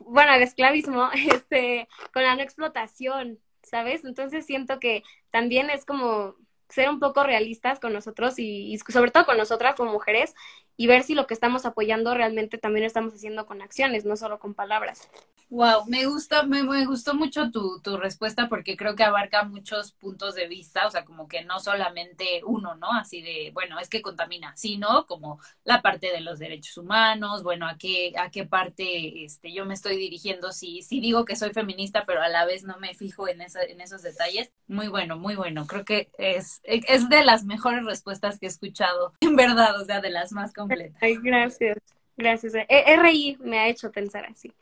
[0.00, 4.04] bueno, el esclavismo, este, con la no explotación, ¿sabes?
[4.04, 6.36] Entonces siento que también es como
[6.68, 10.34] ser un poco realistas con nosotros y, y sobre todo con nosotras como mujeres
[10.76, 14.16] y ver si lo que estamos apoyando realmente también lo estamos haciendo con acciones, no
[14.16, 15.08] solo con palabras.
[15.50, 19.92] Wow, me gusta, me, me gustó mucho tu, tu respuesta porque creo que abarca muchos
[19.92, 22.92] puntos de vista, o sea, como que no solamente uno, ¿no?
[22.92, 27.66] Así de, bueno, es que contamina, sino como la parte de los derechos humanos, bueno,
[27.66, 31.54] a qué, a qué parte este, yo me estoy dirigiendo, si, si digo que soy
[31.54, 34.52] feminista, pero a la vez no me fijo en, esa, en esos detalles.
[34.66, 35.66] Muy bueno, muy bueno.
[35.66, 40.02] Creo que es, es de las mejores respuestas que he escuchado, en verdad, o sea,
[40.02, 40.98] de las más completas.
[41.00, 41.78] Ay, gracias,
[42.18, 42.52] gracias.
[42.68, 44.52] RI me ha hecho pensar así.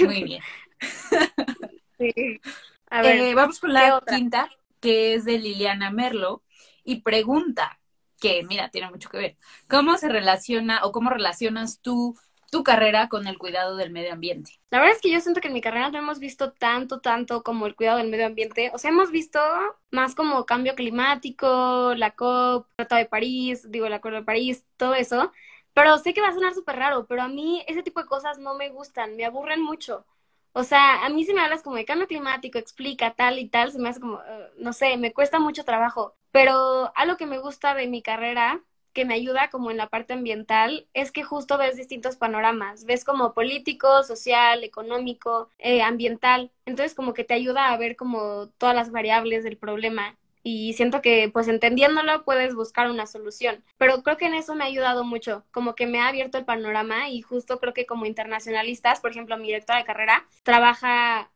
[0.00, 0.44] Muy bien.
[1.98, 2.40] Sí.
[2.90, 4.04] A ver, Eh, vamos con ¿qué la otra?
[4.06, 4.48] quinta,
[4.80, 6.42] que es de Liliana Merlo,
[6.84, 7.80] y pregunta,
[8.20, 9.36] que mira, tiene mucho que ver,
[9.68, 12.16] ¿cómo se relaciona o cómo relacionas tú
[12.50, 14.52] tu carrera con el cuidado del medio ambiente?
[14.70, 17.44] La verdad es que yo siento que en mi carrera no hemos visto tanto, tanto
[17.44, 18.72] como el cuidado del medio ambiente.
[18.74, 19.38] O sea, hemos visto
[19.92, 24.94] más como cambio climático, la COP, Tratado de París, digo, el Acuerdo de París, todo
[24.94, 25.30] eso.
[25.74, 28.38] Pero sé que va a sonar súper raro, pero a mí ese tipo de cosas
[28.38, 30.06] no me gustan, me aburren mucho.
[30.52, 33.72] O sea, a mí si me hablas como de cambio climático, explica tal y tal,
[33.72, 34.20] se me hace como, uh,
[34.58, 36.14] no sé, me cuesta mucho trabajo.
[36.30, 40.12] Pero algo que me gusta de mi carrera, que me ayuda como en la parte
[40.14, 42.84] ambiental, es que justo ves distintos panoramas.
[42.84, 46.52] Ves como político, social, económico, eh, ambiental.
[46.66, 51.00] Entonces como que te ayuda a ver como todas las variables del problema y siento
[51.00, 53.64] que pues entendiéndolo puedes buscar una solución.
[53.78, 56.44] Pero creo que en eso me ha ayudado mucho, como que me ha abierto el
[56.44, 61.30] panorama y justo creo que como internacionalistas, por ejemplo, mi directora de carrera trabaja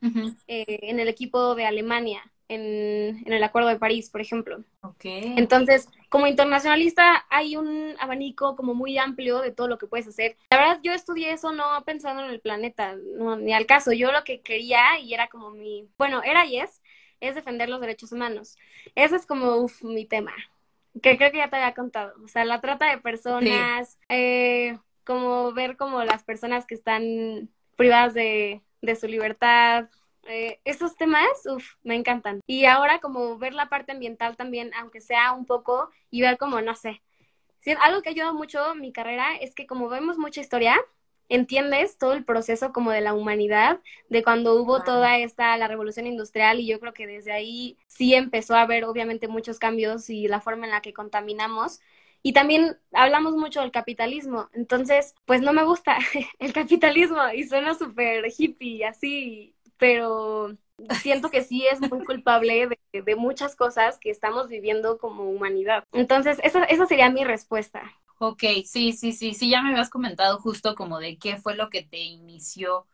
[0.47, 2.23] eh, en el equipo de Alemania.
[2.51, 4.65] En, en, el Acuerdo de París, por ejemplo.
[4.81, 5.35] Okay.
[5.37, 10.39] Entonces, como internacionalista hay un abanico como muy amplio de todo lo que puedes hacer.
[10.49, 13.93] La verdad, yo estudié eso no pensando en el planeta, no, ni al caso.
[13.93, 16.81] Yo lo que quería y era como mi, bueno, era y es
[17.21, 18.57] es defender los derechos humanos.
[18.95, 20.33] Ese es como mi tema,
[21.03, 22.15] que creo que ya te había contado.
[22.25, 28.15] O sea, la trata de personas, eh, como ver como las personas que están privadas
[28.15, 29.89] de, de su libertad.
[30.25, 32.41] Eh, esos temas, uff, me encantan.
[32.47, 36.61] Y ahora como ver la parte ambiental también, aunque sea un poco, y ver como,
[36.61, 37.03] no sé.
[37.81, 40.79] algo que ayuda mucho mi carrera es que como vemos mucha historia,
[41.29, 46.07] entiendes todo el proceso como de la humanidad, de cuando hubo toda esta, la revolución
[46.07, 50.29] industrial y yo creo que desde ahí sí empezó a haber obviamente muchos cambios y
[50.29, 51.81] la forma en la que contaminamos.
[52.23, 55.99] Y también hablamos mucho del capitalismo, entonces pues no me gusta
[56.39, 60.57] el capitalismo y suena súper hippie así, pero
[61.01, 65.85] siento que sí es muy culpable de, de, muchas cosas que estamos viviendo como humanidad.
[65.93, 67.83] Entonces, esa, esa sería mi respuesta.
[68.21, 71.71] Ok, sí, sí, sí, sí, ya me habías comentado justo como de qué fue lo
[71.71, 72.87] que te inició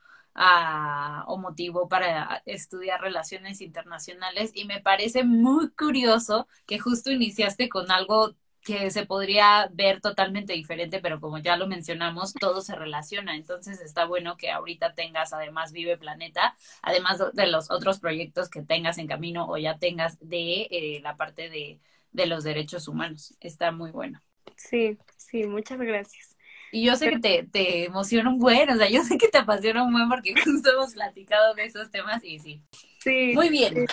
[1.26, 7.90] o motivó para estudiar relaciones internacionales y me parece muy curioso que justo iniciaste con
[7.90, 13.36] algo que se podría ver totalmente diferente, pero como ya lo mencionamos, todo se relaciona.
[13.36, 18.62] Entonces está bueno que ahorita tengas además Vive Planeta, además de los otros proyectos que
[18.62, 21.80] tengas en camino o ya tengas de eh, la parte de,
[22.12, 23.36] de los derechos humanos.
[23.40, 24.20] Está muy bueno.
[24.56, 26.36] Sí, sí, muchas gracias.
[26.72, 29.38] Y yo sé que te, te emociona un buen, o sea, yo sé que te
[29.38, 32.62] apasiona un buen porque justo hemos platicado de esos temas y sí.
[32.98, 33.32] Sí.
[33.34, 33.86] Muy bien.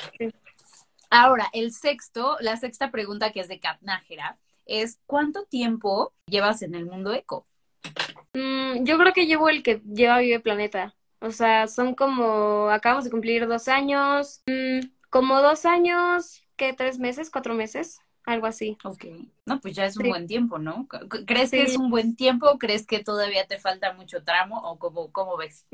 [1.10, 6.74] Ahora, el sexto, la sexta pregunta que es de Capnájera es ¿cuánto tiempo llevas en
[6.74, 7.46] el mundo eco?
[8.34, 10.96] Mm, yo creo que llevo el que lleva Vive Planeta.
[11.20, 16.74] O sea, son como, acabamos de cumplir dos años, mm, como dos años, ¿qué?
[16.74, 17.30] ¿Tres meses?
[17.30, 18.00] ¿Cuatro meses?
[18.26, 18.78] Algo así.
[18.84, 19.06] Ok,
[19.46, 20.88] no, pues ya es un buen tiempo, ¿no?
[21.26, 24.80] ¿Crees que es un buen tiempo o crees que todavía te falta mucho tramo o
[24.80, 25.66] cómo, cómo ves?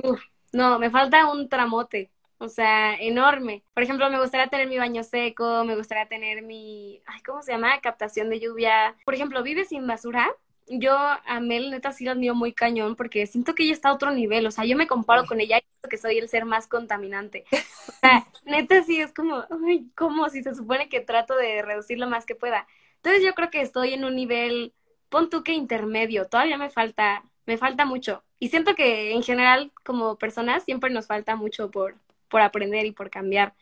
[0.53, 3.63] no, me falta un tramote, o sea, enorme.
[3.73, 7.51] Por ejemplo, me gustaría tener mi baño seco, me gustaría tener mi, ay, ¿cómo se
[7.51, 7.79] llama?
[7.81, 8.95] Captación de lluvia.
[9.05, 10.29] Por ejemplo, ¿vive sin basura?
[10.69, 13.93] Yo a Mel neta sí la admiro muy cañón porque siento que ella está a
[13.93, 16.45] otro nivel, o sea, yo me comparo con ella y siento que soy el ser
[16.45, 17.45] más contaminante.
[17.87, 20.29] O sea, neta sí es como, ay, ¿cómo?
[20.29, 22.67] Si se supone que trato de reducir lo más que pueda.
[22.97, 24.73] Entonces yo creo que estoy en un nivel,
[25.09, 28.23] pon tú que intermedio, todavía me falta, me falta mucho.
[28.39, 31.95] Y siento que en general como personas siempre nos falta mucho por,
[32.29, 33.53] por aprender y por cambiar.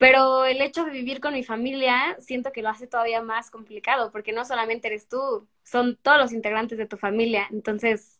[0.00, 4.10] Pero el hecho de vivir con mi familia siento que lo hace todavía más complicado,
[4.10, 7.46] porque no solamente eres tú, son todos los integrantes de tu familia.
[7.50, 8.18] Entonces,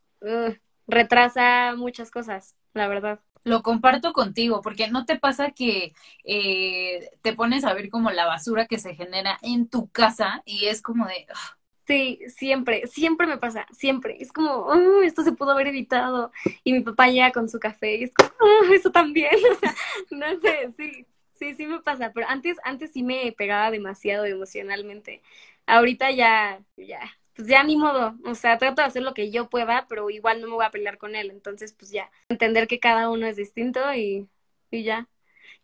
[0.86, 3.20] retrasa muchas cosas, la verdad.
[3.44, 8.26] Lo comparto contigo, porque no te pasa que eh, te pones a ver como la
[8.26, 11.26] basura que se genera en tu casa y es como de...
[11.30, 11.56] Ah".
[11.86, 14.18] Sí, siempre, siempre me pasa, siempre.
[14.20, 14.70] Es como,
[15.02, 16.30] esto se pudo haber evitado.
[16.62, 18.30] Y mi papá llega con su café y es como,
[18.72, 19.30] eso también.
[19.50, 19.74] O sea,
[20.10, 21.06] no sé, sí,
[21.40, 25.22] Sí, sí me pasa, pero antes, antes sí me pegaba demasiado emocionalmente.
[25.64, 27.00] Ahorita ya, ya,
[27.34, 28.14] pues ya ni modo.
[28.26, 30.70] O sea, trato de hacer lo que yo pueda, pero igual no me voy a
[30.70, 31.30] pelear con él.
[31.30, 34.28] Entonces, pues ya, entender que cada uno es distinto y,
[34.70, 35.08] y ya.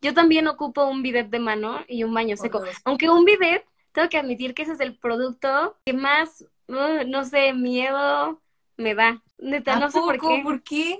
[0.01, 2.63] Yo también ocupo un bidet de mano y un baño seco.
[2.83, 7.23] Aunque un bidet, tengo que admitir que ese es el producto que más, uh, no
[7.23, 8.41] sé, miedo
[8.77, 9.21] me da.
[9.37, 10.41] Neta, no sé por qué.
[10.43, 10.97] ¿Por qué?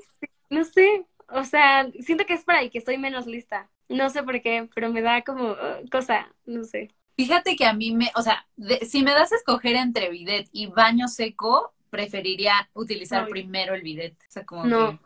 [0.52, 1.04] No sé.
[1.30, 3.72] O sea, siento que es para el que estoy menos lista.
[3.90, 6.90] No sé por qué, pero me da como uh, cosa, no sé.
[7.16, 8.46] Fíjate que a mí me, o sea,
[8.88, 14.14] si me das a escoger entre bidet y baño seco, preferiría utilizar primero el bidet.
[14.14, 15.00] O sea, como no.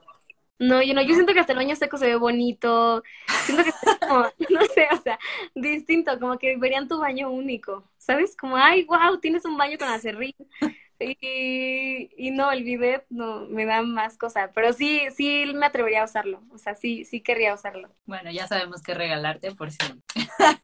[0.60, 3.02] No, yo no, yo siento que hasta el baño seco se ve bonito.
[3.46, 3.76] Siento que es
[4.08, 5.17] como, no sé, o sea,
[5.56, 7.84] distinto, como que verían tu baño único.
[7.98, 8.38] ¿Sabes?
[8.38, 10.36] Como, ay, wow, tienes un baño con acerrín.
[11.04, 16.02] Y, y no, el bidet no me da más cosa, pero sí, sí me atrevería
[16.02, 17.90] a usarlo, o sea, sí, sí querría usarlo.
[18.06, 19.78] Bueno, ya sabemos qué regalarte por si.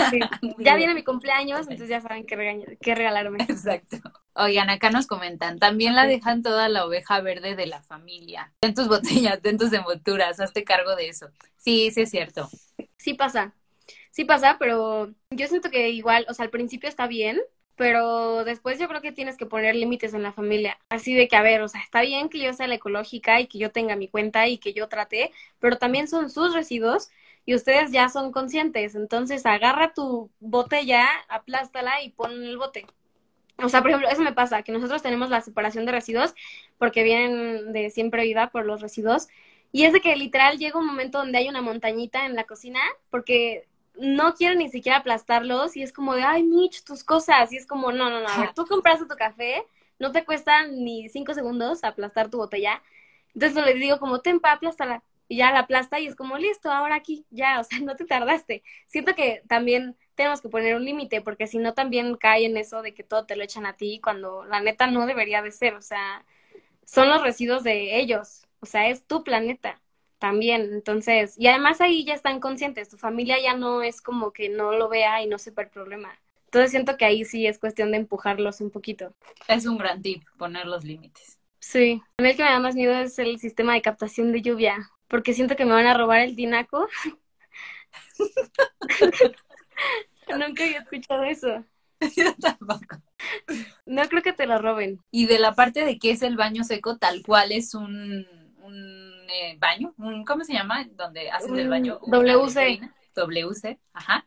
[0.09, 0.19] Sí.
[0.59, 3.39] Ya viene mi cumpleaños, entonces ya saben qué, qué regalarme.
[3.43, 3.97] Exacto.
[4.33, 8.53] Oigan, acá nos comentan, también la dejan toda la oveja verde de la familia.
[8.61, 11.29] En tus botellas, en tus envolturas, hazte cargo de eso.
[11.57, 12.49] Sí, sí es cierto.
[12.97, 13.53] Sí pasa,
[14.11, 17.39] sí pasa, pero yo siento que igual, o sea, al principio está bien,
[17.77, 20.79] pero después yo creo que tienes que poner límites en la familia.
[20.89, 23.47] Así de que, a ver, o sea, está bien que yo sea la ecológica y
[23.47, 27.11] que yo tenga mi cuenta y que yo trate, pero también son sus residuos
[27.45, 28.95] y ustedes ya son conscientes.
[28.95, 32.87] Entonces, agarra tu botella, aplástala y pon en el bote.
[33.63, 36.33] O sea, por ejemplo, eso me pasa, que nosotros tenemos la separación de residuos
[36.79, 39.27] porque vienen de siempre vida por los residuos.
[39.71, 42.79] Y es de que literal llega un momento donde hay una montañita en la cocina
[43.11, 43.67] porque
[43.99, 47.51] no quiero ni siquiera aplastarlos y es como de, ay, Mitch, tus cosas.
[47.51, 49.63] Y es como, no, no, no, a ver, tú compraste tu café,
[49.99, 52.81] no te cuesta ni cinco segundos aplastar tu botella.
[53.33, 55.03] Entonces le digo como, tempa, aplástala.
[55.29, 58.05] Y ya la aplasta y es como, listo, ahora aquí, ya, o sea, no te
[58.05, 58.63] tardaste.
[58.87, 62.81] Siento que también tenemos que poner un límite porque si no también cae en eso
[62.81, 65.75] de que todo te lo echan a ti cuando la neta no debería de ser,
[65.75, 66.25] o sea,
[66.85, 69.79] son los residuos de ellos, o sea, es tu planeta
[70.19, 70.73] también.
[70.73, 74.71] Entonces, y además ahí ya están conscientes, tu familia ya no es como que no
[74.71, 76.17] lo vea y no sepa el problema.
[76.45, 79.13] Entonces siento que ahí sí es cuestión de empujarlos un poquito.
[79.47, 81.37] Es un gran tip poner los límites.
[81.59, 84.41] Sí, a mí el que me da más miedo es el sistema de captación de
[84.41, 86.87] lluvia, porque siento que me van a robar el tinaco.
[90.29, 91.65] Nunca había escuchado eso.
[92.15, 93.01] Yo tampoco.
[93.85, 95.01] No creo que te lo roben.
[95.11, 98.25] Y de la parte de que es el baño seco, tal cual es un,
[98.61, 100.87] un eh, baño, un, ¿cómo se llama?
[100.95, 101.99] Donde haces el baño.
[102.07, 102.81] WC.
[103.15, 104.25] WC, ajá.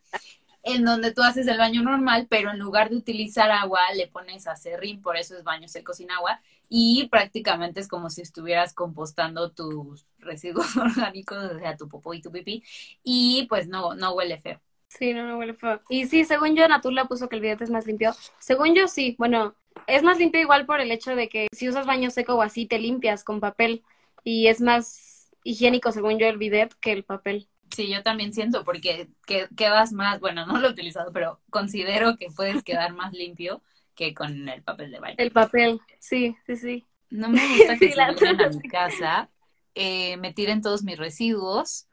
[0.62, 4.46] En donde tú haces el baño normal, pero en lugar de utilizar agua, le pones
[4.46, 6.40] acerrín, por eso es baño seco sin agua.
[6.68, 12.20] Y prácticamente es como si estuvieras compostando tus residuos orgánicos, o sea, tu popó y
[12.20, 12.62] tu pipí.
[13.02, 14.60] Y pues no, no huele feo.
[14.88, 15.80] Sí, no, no huele feo.
[15.88, 18.14] Y sí, según yo, Natula puso que el billete es más limpio.
[18.38, 19.14] Según yo, sí.
[19.18, 19.54] Bueno,
[19.86, 22.66] es más limpio igual por el hecho de que si usas baño seco o así,
[22.66, 23.82] te limpias con papel
[24.24, 27.48] y es más higiénico, según yo, el bidet que el papel.
[27.74, 29.08] Sí, yo también siento, porque
[29.56, 33.62] quedas más, bueno, no lo he utilizado, pero considero que puedes quedar más limpio
[33.94, 35.14] que con el papel de baño.
[35.18, 36.86] El papel, sí, sí, sí.
[37.10, 39.30] No me gusta que se vengan a mi casa,
[39.74, 41.86] eh, me tiren todos mis residuos,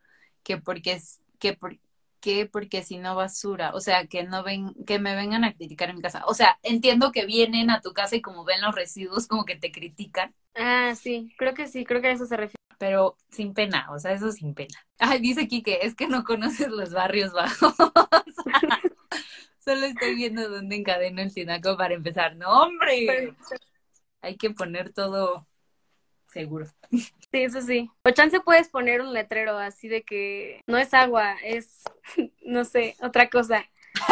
[0.44, 1.58] que porque es, que,
[2.20, 5.90] que porque si no basura, o sea, que no ven, que me vengan a criticar
[5.90, 6.24] en mi casa.
[6.26, 9.56] O sea, entiendo que vienen a tu casa y como ven los residuos, como que
[9.56, 10.34] te critican.
[10.56, 12.58] Ah, sí, creo que sí, creo que a eso se refiere.
[12.80, 14.78] Pero sin pena, o sea, eso sin pena.
[15.00, 17.74] Ay, dice aquí que es que no conoces los barrios bajos.
[19.60, 22.36] Solo estoy viendo dónde encadeno el tinaco para empezar.
[22.36, 23.36] No, hombre.
[24.22, 25.48] Hay que poner todo
[26.28, 26.66] seguro.
[26.92, 27.90] Sí, eso sí.
[28.04, 31.84] O chance puedes poner un letrero así de que no es agua, es,
[32.46, 33.66] no sé, otra cosa.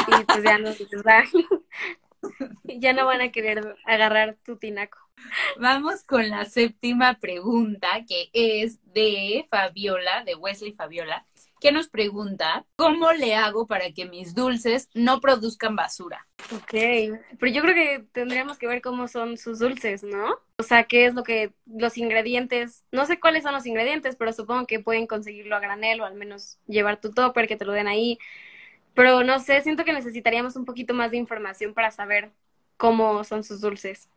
[0.08, 0.72] Y pues ya no,
[2.64, 5.00] ya no van a querer agarrar tu tinaco.
[5.60, 11.26] Vamos con la séptima pregunta, que es de Fabiola, de Wesley Fabiola,
[11.66, 16.28] que nos pregunta, ¿cómo le hago para que mis dulces no produzcan basura?
[16.54, 16.76] Ok,
[17.40, 20.38] pero yo creo que tendríamos que ver cómo son sus dulces, ¿no?
[20.60, 24.32] O sea, qué es lo que, los ingredientes, no sé cuáles son los ingredientes, pero
[24.32, 27.72] supongo que pueden conseguirlo a granel o al menos llevar tu topper, que te lo
[27.72, 28.20] den ahí.
[28.94, 32.30] Pero no sé, siento que necesitaríamos un poquito más de información para saber
[32.78, 34.08] cómo son sus dulces.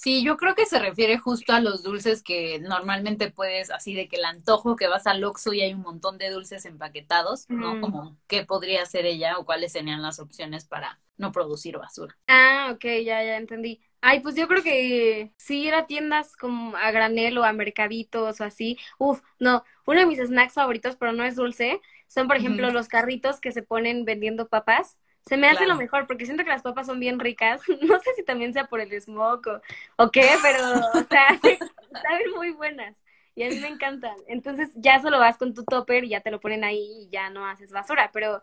[0.00, 4.08] Sí, yo creo que se refiere justo a los dulces que normalmente puedes, así de
[4.08, 7.74] que el antojo que vas al Oxxo y hay un montón de dulces empaquetados, ¿no?
[7.74, 7.80] Mm.
[7.82, 12.16] Como qué podría hacer ella o cuáles serían las opciones para no producir basura.
[12.28, 13.82] Ah, ok, ya, ya entendí.
[14.00, 18.40] Ay, pues yo creo que sí ir a tiendas como a granel o a mercaditos
[18.40, 18.78] o así.
[18.98, 22.88] Uf, no, uno de mis snacks favoritos, pero no es dulce, son por ejemplo los
[22.88, 24.98] carritos que se ponen vendiendo papas.
[25.26, 27.60] Se me hace lo mejor porque siento que las papas son bien ricas.
[27.82, 29.48] No sé si también sea por el smoke
[29.96, 30.62] o, qué, pero,
[30.94, 31.28] o sea,
[32.02, 32.96] saben muy buenas.
[33.34, 34.16] Y a mí me encantan.
[34.26, 37.30] Entonces ya solo vas con tu topper y ya te lo ponen ahí y ya
[37.30, 38.10] no haces basura.
[38.12, 38.42] Pero,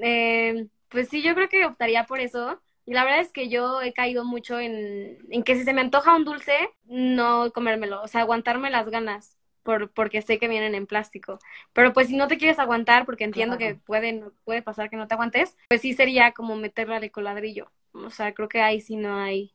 [0.00, 2.60] eh, pues sí, yo creo que optaría por eso.
[2.86, 5.80] Y la verdad es que yo he caído mucho en, en que si se me
[5.82, 6.54] antoja un dulce,
[6.84, 8.02] no comérmelo.
[8.02, 11.38] O sea, aguantarme las ganas por, porque sé que vienen en plástico.
[11.72, 15.06] Pero pues si no te quieres aguantar, porque entiendo que puede, puede pasar que no
[15.06, 17.70] te aguantes, pues sí sería como meterla al ecoladrillo.
[17.92, 19.52] O sea, creo que ahí sí no hay,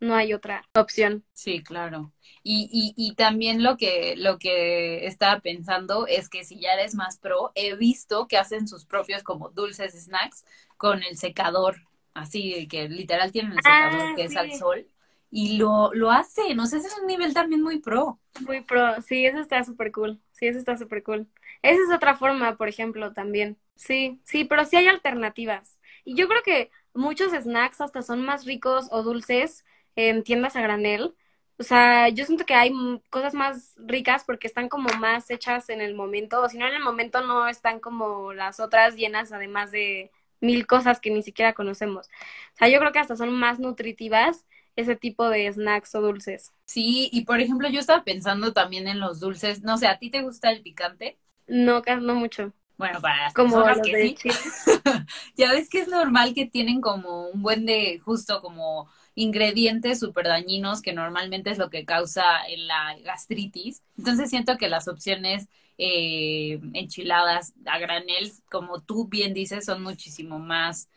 [0.00, 1.24] no hay otra opción.
[1.32, 2.12] Sí, claro.
[2.42, 6.94] Y, y, y también lo que, lo que estaba pensando es que si ya eres
[6.94, 10.44] más pro, he visto que hacen sus propios como dulces snacks
[10.76, 11.76] con el secador,
[12.14, 14.86] así que literal tienen el secador ah, que es al sol
[15.30, 18.20] y lo, lo hace, no sé, ese es un nivel también muy pro.
[18.40, 21.28] Muy pro, sí, eso está súper cool, sí, eso está súper cool.
[21.62, 23.58] Esa es otra forma, por ejemplo, también.
[23.74, 25.78] Sí, sí, pero sí hay alternativas.
[26.04, 29.64] Y yo creo que muchos snacks hasta son más ricos o dulces
[29.96, 31.14] en tiendas a granel.
[31.58, 32.70] O sea, yo siento que hay
[33.10, 36.74] cosas más ricas porque están como más hechas en el momento, o si no en
[36.74, 40.10] el momento no están como las otras llenas además de
[40.40, 42.08] mil cosas que ni siquiera conocemos.
[42.08, 44.46] O sea, yo creo que hasta son más nutritivas
[44.76, 46.52] ese tipo de snacks o dulces.
[46.64, 49.62] Sí, y por ejemplo, yo estaba pensando también en los dulces.
[49.62, 51.18] No sé, ¿a ti te gusta el picante?
[51.46, 52.52] No, no mucho.
[52.78, 54.30] Bueno, para las como que sí.
[55.36, 60.26] ya ves que es normal que tienen como un buen de justo como ingredientes súper
[60.26, 62.22] dañinos que normalmente es lo que causa
[62.58, 63.82] la gastritis.
[63.96, 65.48] Entonces siento que las opciones
[65.78, 70.88] eh, enchiladas a granel, como tú bien dices, son muchísimo más,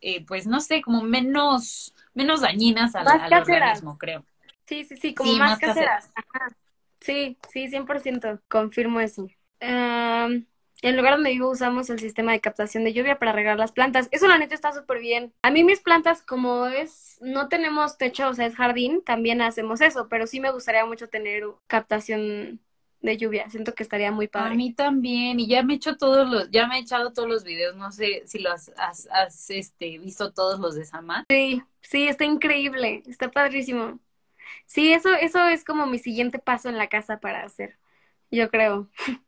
[0.00, 4.24] eh, pues no sé, como menos, menos dañinas al, organismo, creo.
[4.66, 6.12] Sí, sí, sí, como más, caseras.
[7.00, 9.28] Sí, sí, 100%, confirmo eso.
[9.60, 10.46] en
[10.82, 14.08] el lugar donde vivo usamos el sistema de captación de lluvia para regar las plantas.
[14.10, 15.32] Eso la neta está súper bien.
[15.42, 19.80] A mí mis plantas, como es, no tenemos techo, o sea, es jardín, también hacemos
[19.80, 22.60] eso, pero sí me gustaría mucho tener captación
[23.00, 23.48] de lluvia.
[23.48, 24.52] Siento que estaría muy padre.
[24.52, 27.28] A mí también, y ya me he hecho todos los, ya me he echado todos
[27.28, 31.24] los videos, no sé si los has, has, este, visto todos los de Samad.
[31.28, 33.98] Sí, sí, está increíble, está padrísimo.
[34.66, 37.78] Sí, eso, eso es como mi siguiente paso en la casa para hacer,
[38.30, 38.88] yo creo.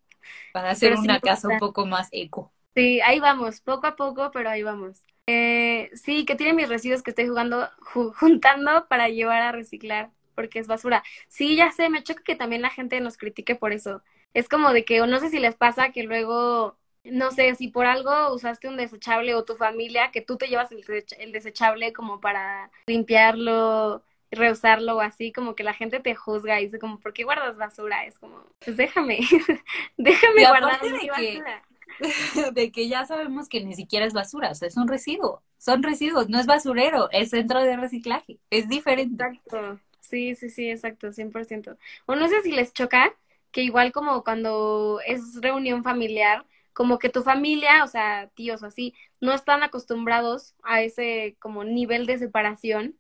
[0.53, 2.53] Para hacer una casa un poco más eco.
[2.77, 5.03] Sí, ahí vamos, poco a poco, pero ahí vamos.
[5.27, 7.69] Eh, sí, que tiene mis residuos que estoy jugando,
[8.21, 11.03] juntando para llevar a reciclar porque es basura.
[11.29, 14.03] Sí, ya sé, me choca que también la gente nos critique por eso.
[14.35, 17.69] Es como de que, o no sé si les pasa que luego, no sé, si
[17.69, 22.21] por algo usaste un desechable o tu familia, que tú te llevas el, desechable como
[22.21, 27.13] para limpiarlo, reusarlo o así, como que la gente te juzga y dice como, ¿por
[27.13, 28.05] qué guardas basura?
[28.07, 29.21] Es como, pues déjame,
[29.97, 31.63] déjame guardar mi basura.
[32.55, 35.83] de que ya sabemos que ni siquiera es basura, o sea, es un residuo, son
[35.83, 39.25] residuos, no es basurero, es centro de reciclaje, es diferente.
[39.25, 39.81] Exacto.
[40.03, 41.79] Sí, sí, sí, exacto, 100%.
[42.07, 43.15] O no sé si les choca
[43.53, 48.95] que igual como cuando es reunión familiar, como que tu familia, o sea, tíos así,
[49.21, 52.97] no están acostumbrados a ese como nivel de separación,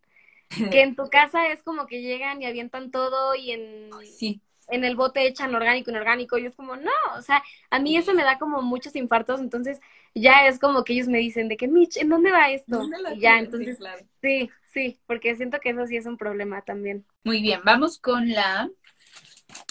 [0.71, 4.41] que en tu casa es como que llegan y avientan todo y en, sí.
[4.69, 8.15] en el bote echan orgánico, inorgánico, y es como, no, o sea, a mí eso
[8.15, 9.81] me da como muchos infartos, entonces
[10.15, 12.83] ya es como que ellos me dicen de que, Mitch, ¿en dónde va esto?
[13.15, 13.89] y ya, entonces, sí,
[14.21, 14.51] sí,
[15.07, 17.07] porque siento que eso sí es un problema también.
[17.25, 18.71] Muy bien, vamos con la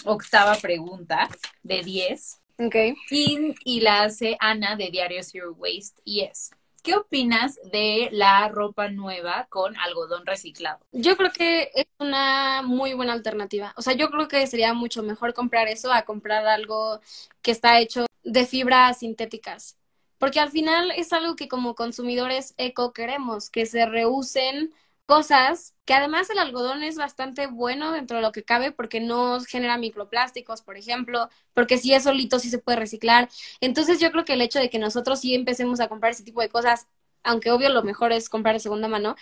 [0.04, 1.28] octava pregunta
[1.62, 2.40] de 10.
[2.58, 2.76] Ok.
[3.10, 6.50] Y, y la hace Ana de Diario Zero Waste y es,
[6.82, 10.84] ¿qué opinas de la ropa nueva con algodón reciclado?
[10.92, 13.72] Yo creo que es una muy buena alternativa.
[13.76, 17.00] O sea, yo creo que sería mucho mejor comprar eso a comprar algo
[17.40, 19.76] que está hecho de fibras sintéticas
[20.22, 24.72] porque al final es algo que como consumidores eco queremos, que se reusen
[25.12, 29.40] cosas que además el algodón es bastante bueno dentro de lo que cabe porque no
[29.42, 33.28] genera microplásticos, por ejemplo, porque si es solito sí se puede reciclar.
[33.60, 36.40] Entonces yo creo que el hecho de que nosotros sí empecemos a comprar ese tipo
[36.40, 36.88] de cosas,
[37.24, 39.16] aunque obvio lo mejor es comprar de segunda mano,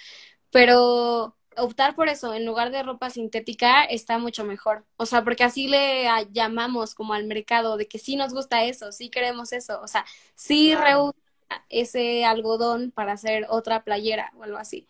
[0.50, 4.84] pero optar por eso en lugar de ropa sintética está mucho mejor.
[4.96, 8.92] O sea, porque así le llamamos como al mercado de que sí nos gusta eso,
[8.92, 9.80] sí queremos eso.
[9.82, 10.04] O sea,
[10.36, 11.16] sí reusa
[11.68, 14.86] ese algodón para hacer otra playera o algo así.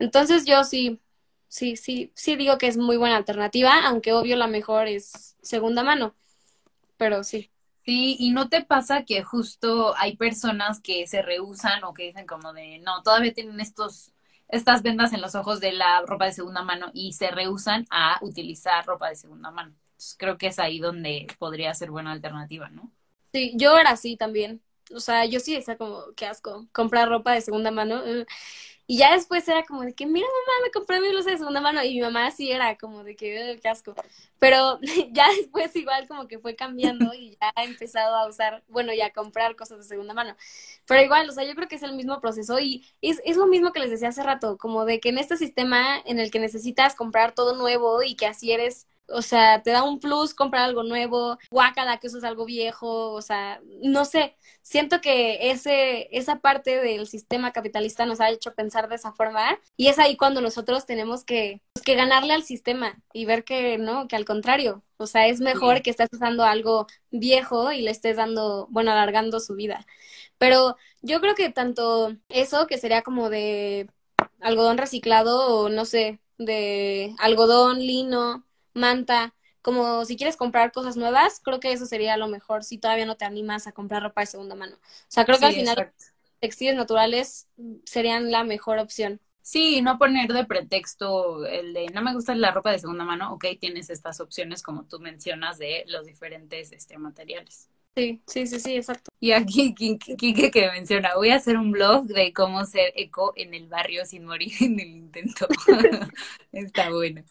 [0.00, 0.98] Entonces yo sí,
[1.46, 5.84] sí, sí, sí digo que es muy buena alternativa, aunque obvio la mejor es segunda
[5.84, 6.14] mano.
[6.96, 7.50] Pero sí.
[7.84, 12.26] Sí, y no te pasa que justo hay personas que se rehusan o que dicen
[12.26, 14.12] como de, no, todavía tienen estos
[14.50, 18.18] estas vendas en los ojos de la ropa de segunda mano y se rehusan a
[18.22, 19.74] utilizar ropa de segunda mano.
[20.16, 22.90] creo que es ahí donde podría ser buena alternativa, ¿no?
[23.32, 24.60] Sí, yo era así también.
[24.94, 28.02] O sea, yo sí decía como, qué asco, comprar ropa de segunda mano.
[28.90, 31.60] Y ya después era como de que, mira mamá, me compré mi blusa de segunda
[31.60, 31.80] mano.
[31.84, 33.94] Y mi mamá sí era como de que, qué asco.
[34.40, 34.80] Pero
[35.12, 39.00] ya después igual como que fue cambiando y ya ha empezado a usar, bueno, y
[39.00, 40.34] a comprar cosas de segunda mano.
[40.86, 43.46] Pero igual, o sea, yo creo que es el mismo proceso y es, es lo
[43.46, 46.40] mismo que les decía hace rato, como de que en este sistema en el que
[46.40, 50.64] necesitas comprar todo nuevo y que así eres o sea, te da un plus comprar
[50.64, 56.40] algo nuevo, guácala que es algo viejo, o sea, no sé, siento que ese, esa
[56.40, 60.40] parte del sistema capitalista nos ha hecho pensar de esa forma y es ahí cuando
[60.40, 64.84] nosotros tenemos que, pues, que ganarle al sistema y ver que no, que al contrario,
[64.96, 69.40] o sea, es mejor que estés usando algo viejo y le estés dando, bueno, alargando
[69.40, 69.86] su vida.
[70.38, 73.88] Pero yo creo que tanto eso, que sería como de
[74.40, 78.44] algodón reciclado o no sé, de algodón, lino,
[78.74, 83.06] manta, como si quieres comprar cosas nuevas, creo que eso sería lo mejor si todavía
[83.06, 84.76] no te animas a comprar ropa de segunda mano.
[84.76, 85.92] O sea, creo que al final
[86.40, 87.48] textiles naturales
[87.84, 89.20] serían la mejor opción.
[89.42, 93.32] Sí, no poner de pretexto el de no me gusta la ropa de segunda mano,
[93.34, 97.68] ok, tienes estas opciones como tú mencionas de los diferentes este, materiales.
[97.96, 99.10] Sí, sí, sí, sí, exacto.
[99.18, 103.54] Y aquí Kike que menciona, voy a hacer un blog de cómo ser eco en
[103.54, 105.48] el barrio sin morir en el intento.
[106.52, 107.22] Está bueno.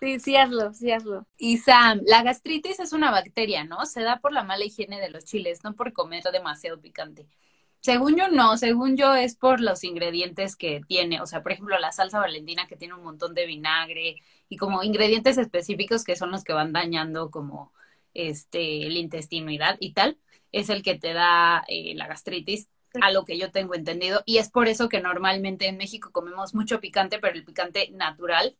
[0.00, 1.26] Sí, sí hazlo, sí hazlo.
[1.36, 3.84] Y Sam, la gastritis es una bacteria, ¿no?
[3.84, 7.26] Se da por la mala higiene de los chiles, no por comer demasiado picante.
[7.80, 11.78] Según yo no, según yo es por los ingredientes que tiene, o sea, por ejemplo,
[11.78, 14.16] la salsa valentina que tiene un montón de vinagre
[14.48, 17.72] y como ingredientes específicos que son los que van dañando como
[18.14, 20.18] este el intestino y, y tal,
[20.52, 22.68] es el que te da eh, la gastritis,
[23.02, 26.54] a lo que yo tengo entendido, y es por eso que normalmente en México comemos
[26.54, 28.56] mucho picante, pero el picante natural,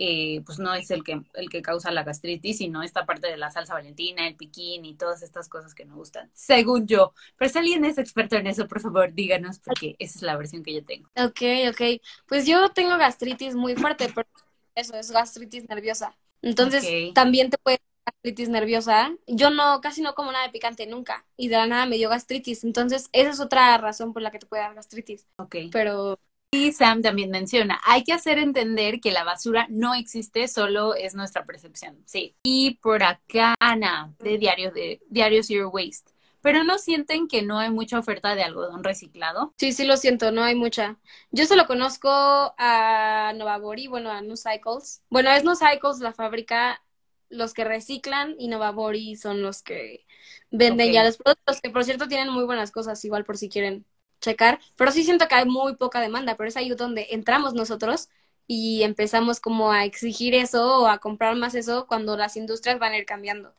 [0.00, 3.36] eh, pues no es el que, el que causa la gastritis, sino esta parte de
[3.36, 7.12] la salsa valentina, el piquín y todas estas cosas que nos gustan, según yo.
[7.36, 10.62] Pero si alguien es experto en eso, por favor, díganos, porque esa es la versión
[10.62, 11.08] que yo tengo.
[11.16, 12.00] Ok, ok.
[12.28, 14.28] Pues yo tengo gastritis muy fuerte, pero
[14.76, 16.16] eso es gastritis nerviosa.
[16.42, 19.12] Entonces, también te puede gastritis nerviosa.
[19.26, 21.26] Yo no, casi no como nada de picante nunca.
[21.36, 22.62] Y de la nada me dio gastritis.
[22.62, 25.26] Entonces, esa es otra razón por la que te puede dar gastritis.
[25.38, 25.56] Ok.
[25.72, 26.20] Pero
[26.50, 31.14] y Sam también menciona, hay que hacer entender que la basura no existe, solo es
[31.14, 32.02] nuestra percepción.
[32.06, 32.34] Sí.
[32.42, 36.12] Y por acá, Ana, de Diario, de Diario Zero Waste.
[36.40, 39.52] ¿Pero no sienten que no hay mucha oferta de algodón reciclado?
[39.58, 40.96] Sí, sí lo siento, no hay mucha.
[41.30, 45.02] Yo solo conozco a Novabori, bueno, a New Cycles.
[45.10, 46.80] Bueno, es New Cycles la fábrica,
[47.28, 50.06] los que reciclan y Novabori son los que
[50.50, 53.84] venden ya los productos, que por cierto tienen muy buenas cosas, igual por si quieren
[54.20, 58.08] checar, pero sí siento que hay muy poca demanda, pero es ahí donde entramos nosotros
[58.46, 62.92] y empezamos como a exigir eso o a comprar más eso cuando las industrias van
[62.92, 63.52] a ir cambiando.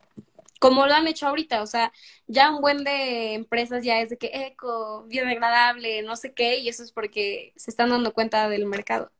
[0.58, 1.92] Como lo han hecho ahorita, o sea,
[2.26, 6.68] ya un buen de empresas ya es de que eco, biodegradable, no sé qué, y
[6.68, 9.10] eso es porque se están dando cuenta del mercado.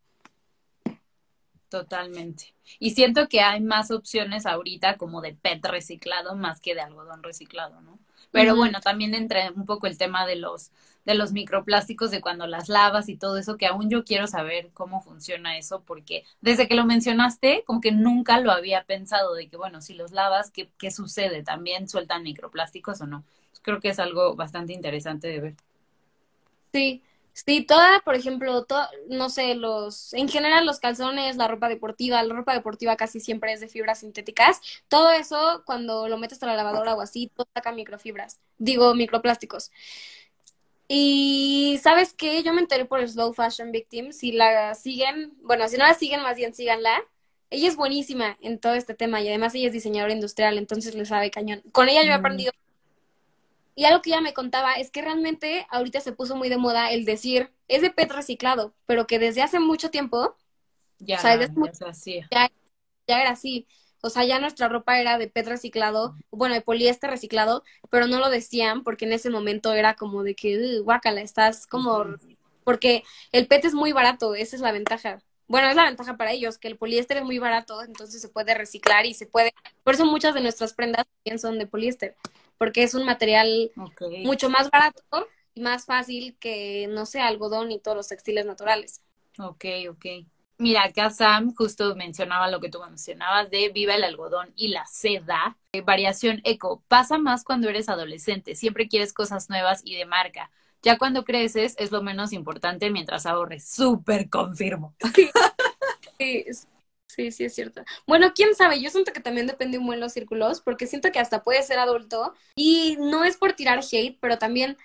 [1.70, 2.52] Totalmente.
[2.80, 7.22] Y siento que hay más opciones ahorita como de PET reciclado más que de algodón
[7.22, 7.98] reciclado, ¿no?
[8.32, 10.72] Pero bueno, también entra un poco el tema de los
[11.04, 14.70] de los microplásticos de cuando las lavas y todo eso, que aún yo quiero saber
[14.74, 19.48] cómo funciona eso, porque desde que lo mencionaste, como que nunca lo había pensado de
[19.48, 21.42] que, bueno, si los lavas, ¿qué, qué sucede?
[21.42, 23.24] ¿También sueltan microplásticos o no?
[23.62, 25.54] Creo que es algo bastante interesante de ver.
[26.72, 28.66] Sí, Sí, toda, por ejemplo,
[29.08, 33.52] no sé, los, en general los calzones, la ropa deportiva, la ropa deportiva casi siempre
[33.52, 34.60] es de fibras sintéticas.
[34.88, 39.70] Todo eso, cuando lo metes a la lavadora o así, todo saca microfibras, digo, microplásticos.
[40.92, 45.76] Y sabes qué, yo me enteré por Slow Fashion Victim, si la siguen, bueno, si
[45.76, 47.00] no la siguen, más bien síganla.
[47.48, 51.04] Ella es buenísima en todo este tema y además ella es diseñadora industrial, entonces le
[51.04, 51.62] sabe cañón.
[51.70, 52.18] Con ella yo he mm.
[52.18, 52.52] aprendido
[53.76, 56.90] y algo que ella me contaba es que realmente ahorita se puso muy de moda
[56.90, 60.36] el decir, es de PET reciclado, pero que desde hace mucho tiempo,
[60.98, 61.36] ya, o sea,
[62.30, 62.50] ya,
[63.06, 63.68] ya, era así.
[64.02, 68.18] O sea, ya nuestra ropa era de PET reciclado, bueno, de poliéster reciclado, pero no
[68.18, 72.04] lo decían porque en ese momento era como de que, guácala, estás como...
[72.64, 75.22] Porque el PET es muy barato, esa es la ventaja.
[75.48, 78.54] Bueno, es la ventaja para ellos, que el poliéster es muy barato, entonces se puede
[78.54, 79.52] reciclar y se puede...
[79.82, 82.14] Por eso muchas de nuestras prendas también son de poliéster
[82.60, 83.72] porque es un material
[84.22, 85.02] mucho más barato
[85.54, 89.00] y más fácil que, no sé, algodón y todos los textiles naturales.
[89.38, 90.06] Ok, ok.
[90.60, 94.84] Mira, acá Sam justo mencionaba lo que tú mencionabas de viva el algodón y la
[94.86, 95.56] seda.
[95.72, 96.82] Eh, variación eco.
[96.86, 98.54] Pasa más cuando eres adolescente.
[98.54, 100.50] Siempre quieres cosas nuevas y de marca.
[100.82, 103.66] Ya cuando creces es lo menos importante mientras ahorres.
[103.68, 104.94] Súper confirmo.
[106.18, 106.44] Sí,
[107.06, 107.82] Sí, sí, es cierto.
[108.06, 111.18] Bueno, quién sabe, yo siento que también depende un buen los círculos, porque siento que
[111.18, 114.76] hasta puede ser adulto y no es por tirar hate, pero también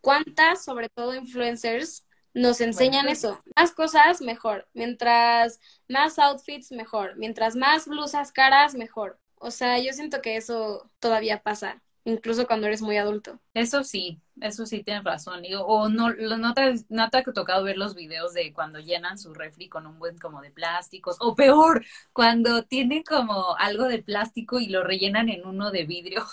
[0.00, 2.05] cuántas, sobre todo influencers,
[2.36, 3.40] nos enseñan eso.
[3.56, 4.68] Más cosas, mejor.
[4.74, 5.58] Mientras
[5.88, 7.16] más outfits, mejor.
[7.16, 9.18] Mientras más blusas caras, mejor.
[9.36, 13.40] O sea, yo siento que eso todavía pasa incluso cuando eres muy adulto.
[13.52, 15.42] Eso sí, eso sí tienes razón.
[15.58, 19.34] o no, no te, no te ha tocado ver los videos de cuando llenan su
[19.34, 24.60] refri con un buen como de plásticos, o peor, cuando tienen como algo de plástico
[24.60, 26.24] y lo rellenan en uno de vidrio.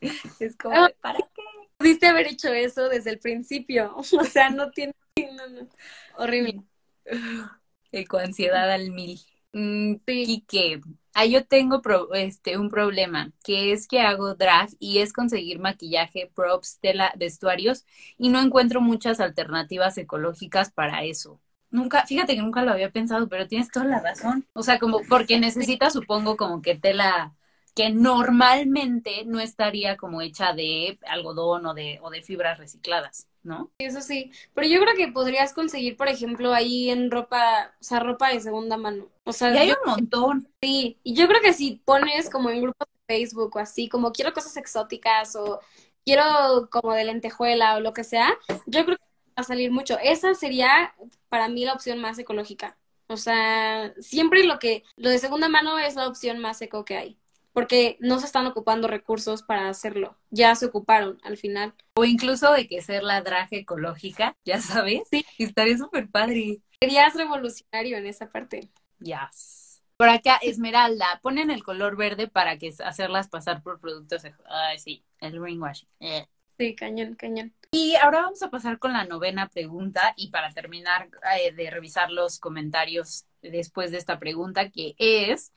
[0.40, 1.42] es como, ah, ¿para qué?
[1.76, 3.94] Pudiste haber hecho eso desde el principio.
[4.20, 4.92] O sea, no tiene.
[5.16, 5.68] No, no.
[6.16, 6.62] Horrible.
[7.92, 9.20] Ecoansiedad al mil.
[9.52, 10.44] Mm, sí.
[10.48, 10.80] que
[11.14, 11.82] Ahí yo tengo
[12.14, 17.84] este, un problema, que es que hago drag y es conseguir maquillaje, props, tela, vestuarios
[18.16, 21.38] y no encuentro muchas alternativas ecológicas para eso.
[21.70, 24.46] Nunca, fíjate que nunca lo había pensado, pero tienes toda la razón.
[24.54, 27.34] O sea, como porque necesitas, supongo, como que tela
[27.74, 33.70] que normalmente no estaría como hecha de algodón o de, o de fibras recicladas, ¿no?
[33.78, 38.00] Eso sí, pero yo creo que podrías conseguir, por ejemplo, ahí en ropa, o sea,
[38.00, 39.08] ropa de segunda mano.
[39.24, 40.48] O sea, y hay un montón.
[40.60, 44.12] Sí, y yo creo que si pones como en grupos de Facebook o así, como
[44.12, 45.60] quiero cosas exóticas o
[46.04, 48.36] quiero como de lentejuela o lo que sea,
[48.66, 49.98] yo creo que va a salir mucho.
[50.02, 50.94] Esa sería
[51.28, 52.76] para mí la opción más ecológica.
[53.08, 56.96] O sea, siempre lo que, lo de segunda mano es la opción más eco que
[56.96, 57.21] hay
[57.52, 60.16] porque no se están ocupando recursos para hacerlo.
[60.30, 61.74] Ya se ocuparon al final.
[61.94, 65.02] O incluso de que ser la draje ecológica, ya sabes.
[65.10, 65.24] Sí.
[65.38, 66.60] Estaría súper padre.
[66.80, 68.70] Serías revolucionario en esa parte.
[68.98, 69.82] Yes.
[69.96, 74.22] Por acá, Esmeralda, ponen el color verde para que hacerlas pasar por productos.
[74.46, 75.88] Ay, sí, el greenwashing.
[76.00, 76.26] Eh.
[76.58, 77.54] Sí, cañón, cañón.
[77.70, 82.10] Y ahora vamos a pasar con la novena pregunta y para terminar eh, de revisar
[82.10, 85.52] los comentarios después de esta pregunta, que es,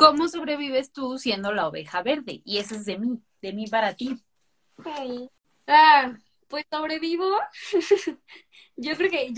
[0.00, 2.40] ¿Cómo sobrevives tú siendo la oveja verde?
[2.46, 4.16] Y eso es de mí, de mí para ti.
[5.66, 6.16] Ah,
[6.48, 7.30] pues sobrevivo.
[8.76, 9.34] yo creo que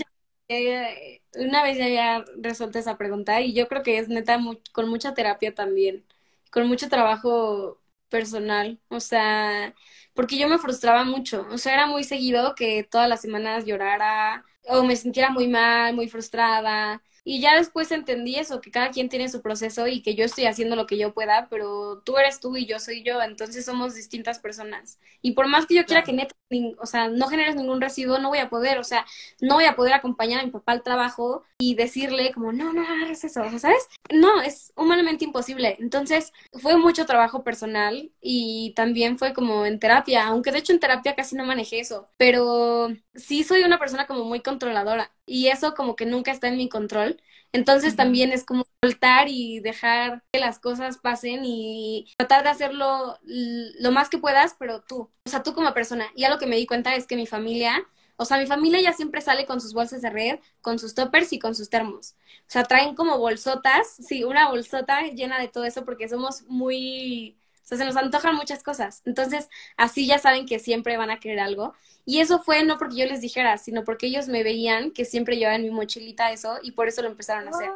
[0.47, 4.39] eh, una vez ya había resuelto esa pregunta y yo creo que es neta
[4.71, 6.05] con mucha terapia también,
[6.49, 9.75] con mucho trabajo personal, o sea,
[10.13, 14.45] porque yo me frustraba mucho, o sea, era muy seguido que todas las semanas llorara
[14.69, 19.09] o me sintiera muy mal, muy frustrada y ya después entendí eso, que cada quien
[19.09, 22.39] tiene su proceso y que yo estoy haciendo lo que yo pueda, pero tú eres
[22.39, 24.99] tú y yo soy yo, entonces somos distintas personas.
[25.21, 26.35] Y por más que yo quiera que neta,
[26.79, 29.05] o sea, no generes ningún residuo, no voy a poder, o sea,
[29.41, 32.81] no voy a poder acompañar a mi papá al trabajo y decirle como, no, no
[32.81, 33.87] hagas eso, ¿sabes?
[34.11, 35.77] No, es humanamente imposible.
[35.79, 40.79] Entonces, fue mucho trabajo personal y también fue como en terapia, aunque de hecho en
[40.79, 45.73] terapia casi no manejé eso, pero sí soy una persona como muy controladora y eso
[45.73, 47.21] como que nunca está en mi control.
[47.53, 53.19] Entonces también es como soltar y dejar que las cosas pasen y tratar de hacerlo
[53.21, 56.07] lo más que puedas, pero tú, o sea, tú como persona.
[56.15, 57.87] Y algo que me di cuenta es que mi familia,
[58.17, 61.31] o sea, mi familia ya siempre sale con sus bolsas de red, con sus toppers
[61.31, 62.15] y con sus termos.
[62.39, 67.37] O sea, traen como bolsotas, sí, una bolsota llena de todo eso porque somos muy
[67.63, 69.01] o sea, se nos antojan muchas cosas.
[69.05, 71.73] Entonces, así ya saben que siempre van a querer algo.
[72.05, 75.37] Y eso fue no porque yo les dijera, sino porque ellos me veían que siempre
[75.37, 77.69] llevaba en mi mochilita eso y por eso lo empezaron a hacer.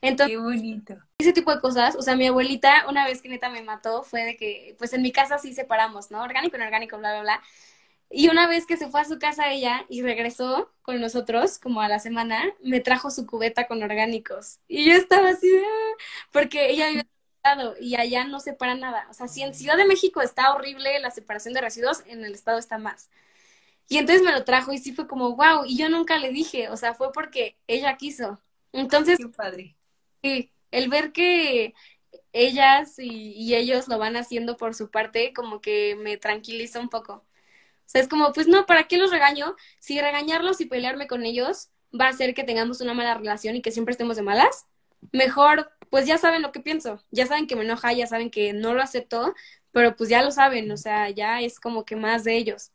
[0.00, 0.96] Entonces, qué bonito.
[1.18, 4.24] Ese tipo de cosas, o sea, mi abuelita una vez que neta me mató fue
[4.24, 6.22] de que, pues en mi casa sí separamos, ¿no?
[6.22, 7.42] Orgánico, orgánico, bla, bla, bla.
[8.10, 11.80] Y una vez que se fue a su casa ella y regresó con nosotros, como
[11.80, 14.60] a la semana, me trajo su cubeta con orgánicos.
[14.68, 15.96] Y yo estaba así, ah",
[16.32, 17.06] porque ella había
[17.80, 19.06] y allá no separa nada.
[19.10, 22.34] O sea, si en Ciudad de México está horrible la separación de residuos, en el
[22.34, 23.10] estado está más.
[23.88, 26.70] Y entonces me lo trajo y sí fue como, wow, y yo nunca le dije,
[26.70, 28.40] o sea, fue porque ella quiso.
[28.72, 29.76] Entonces, Qué padre.
[30.22, 31.74] Sí, el ver que
[32.32, 37.12] ellas y, ellos lo van haciendo por su parte, como que me tranquiliza un poco.
[37.14, 39.54] O sea, es como, pues no, ¿para qué los regaño?
[39.78, 41.68] Si regañarlos y pelearme con ellos
[41.98, 44.66] va a hacer que tengamos una mala relación y que siempre estemos de malas,
[45.12, 48.52] mejor pues ya saben lo que pienso, ya saben que me enoja, ya saben que
[48.52, 49.32] no lo acepto,
[49.70, 52.72] pero pues ya lo saben, o sea, ya es como que más de ellos.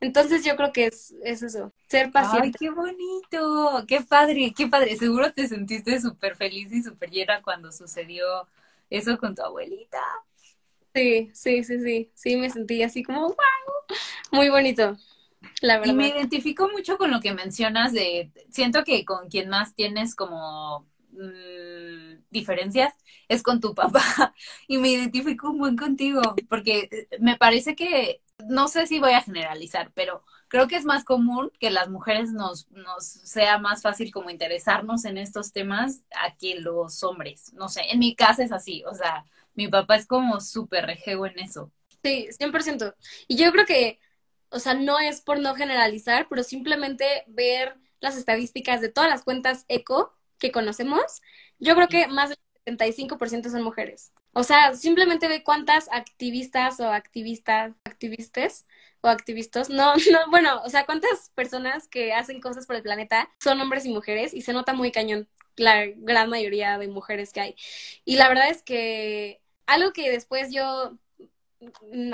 [0.00, 2.48] Entonces yo creo que es, es eso, ser paciente.
[2.48, 3.86] ¡Ay, qué bonito!
[3.88, 4.52] ¡Qué padre!
[4.54, 4.98] ¡Qué padre!
[4.98, 8.46] Seguro te sentiste súper feliz y súper llena cuando sucedió
[8.90, 10.02] eso con tu abuelita.
[10.94, 13.36] Sí, sí, sí, sí, sí, me sentí así como, wow,
[14.30, 14.94] muy bonito.
[15.62, 15.94] La verdad.
[15.94, 20.14] Y me identifico mucho con lo que mencionas de, siento que con quien más tienes
[20.14, 20.86] como
[21.18, 21.87] Mm,
[22.30, 22.94] diferencias
[23.28, 24.02] es con tu papá
[24.68, 29.22] y me identifico muy contigo porque eh, me parece que no sé si voy a
[29.22, 34.12] generalizar, pero creo que es más común que las mujeres nos, nos sea más fácil
[34.12, 37.52] como interesarnos en estos temas a que los hombres.
[37.54, 39.24] No sé, en mi casa es así, o sea,
[39.54, 41.72] mi papá es como súper rejego en eso.
[42.02, 42.94] Sí, 100%.
[43.26, 43.98] Y yo creo que,
[44.50, 49.24] o sea, no es por no generalizar, pero simplemente ver las estadísticas de todas las
[49.24, 51.20] cuentas eco que conocemos,
[51.58, 54.12] yo creo que más del 75% son mujeres.
[54.32, 58.66] O sea, simplemente ve cuántas activistas o activistas, activistas
[59.00, 63.30] o activistas, no, no, bueno, o sea, cuántas personas que hacen cosas por el planeta
[63.42, 67.40] son hombres y mujeres y se nota muy cañón la gran mayoría de mujeres que
[67.40, 67.56] hay.
[68.04, 70.98] Y la verdad es que algo que después yo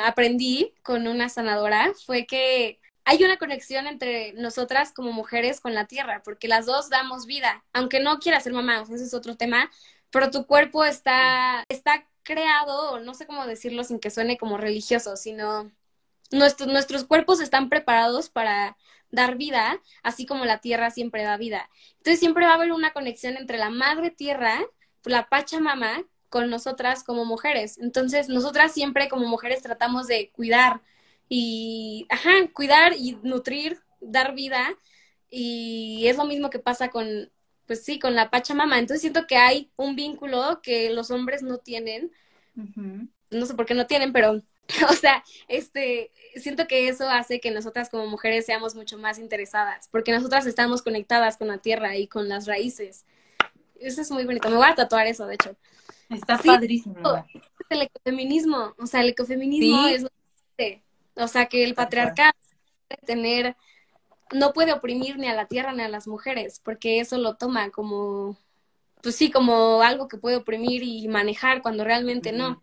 [0.03, 5.87] aprendí con una sanadora fue que hay una conexión entre nosotras como mujeres con la
[5.87, 9.71] tierra, porque las dos damos vida, aunque no quieras ser mamá, ese es otro tema,
[10.11, 15.17] pero tu cuerpo está, está creado, no sé cómo decirlo sin que suene como religioso,
[15.17, 15.71] sino
[16.31, 18.77] nuestros cuerpos están preparados para
[19.11, 21.69] dar vida, así como la tierra siempre da vida.
[21.99, 24.59] Entonces siempre va a haber una conexión entre la madre tierra,
[25.05, 27.79] la Pachamama, con nosotras como mujeres.
[27.79, 30.81] Entonces nosotras siempre como mujeres tratamos de cuidar
[31.29, 34.75] y, ajá, cuidar y nutrir, dar vida.
[35.31, 37.31] Y es lo mismo que pasa con,
[37.66, 38.79] pues sí, con la Pachamama.
[38.79, 42.12] Entonces siento que hay un vínculo que los hombres no tienen.
[43.31, 44.43] No sé por qué no tienen, pero
[44.91, 49.89] O sea, este, siento que eso hace que nosotras como mujeres seamos mucho más interesadas,
[49.91, 53.05] porque nosotras estamos conectadas con la tierra y con las raíces.
[53.79, 54.49] Eso es muy bonito.
[54.49, 55.57] Me voy a tatuar eso, de hecho.
[56.09, 56.97] Está padrísimo.
[57.70, 60.07] El ecofeminismo, o sea, el ecofeminismo es
[61.17, 62.33] o sea, que el patriarcado
[62.89, 63.57] puede tener
[64.33, 67.71] no puede oprimir ni a la tierra ni a las mujeres, porque eso lo toma
[67.71, 68.37] como
[69.03, 72.61] pues sí, como algo que puede oprimir y manejar cuando realmente no.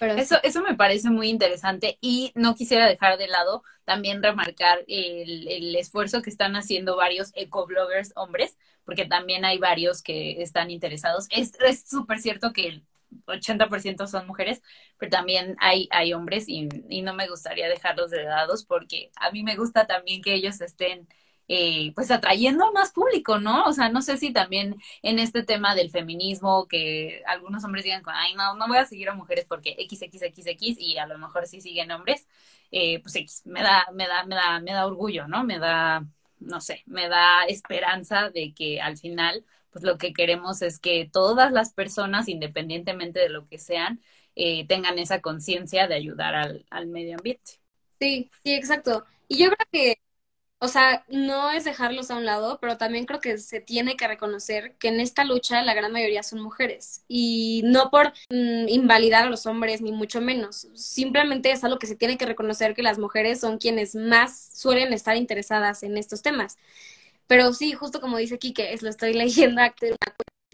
[0.00, 5.48] Eso, eso me parece muy interesante y no quisiera dejar de lado también remarcar el,
[5.48, 11.26] el esfuerzo que están haciendo varios ecobloggers hombres, porque también hay varios que están interesados.
[11.30, 11.52] Es
[11.86, 12.82] súper cierto que
[13.26, 14.62] 80% son mujeres,
[14.98, 16.68] pero también hay, hay hombres y,
[17.02, 21.08] no me gustaría dejarlos de lado porque a mí me gusta también que ellos estén
[21.48, 23.64] eh, pues atrayendo más público, ¿no?
[23.64, 28.02] O sea, no sé si también en este tema del feminismo, que algunos hombres digan,
[28.06, 31.60] ay, no, no voy a seguir a mujeres porque XXXX y a lo mejor sí
[31.60, 32.26] siguen hombres,
[32.70, 35.44] eh, pues X, me da, me da, me da, me da orgullo, ¿no?
[35.44, 36.06] Me da,
[36.40, 41.08] no sé, me da esperanza de que al final, pues lo que queremos es que
[41.10, 44.00] todas las personas, independientemente de lo que sean,
[44.36, 47.52] eh, tengan esa conciencia de ayudar al, medio ambiente.
[48.00, 49.04] Sí, sí, exacto.
[49.28, 49.98] Y yo creo que
[50.64, 54.06] o sea, no es dejarlos a un lado, pero también creo que se tiene que
[54.06, 59.26] reconocer que en esta lucha la gran mayoría son mujeres y no por mm, invalidar
[59.26, 62.84] a los hombres ni mucho menos, simplemente es algo que se tiene que reconocer que
[62.84, 66.58] las mujeres son quienes más suelen estar interesadas en estos temas.
[67.32, 69.62] Pero sí, justo como dice Kike, es lo estoy leyendo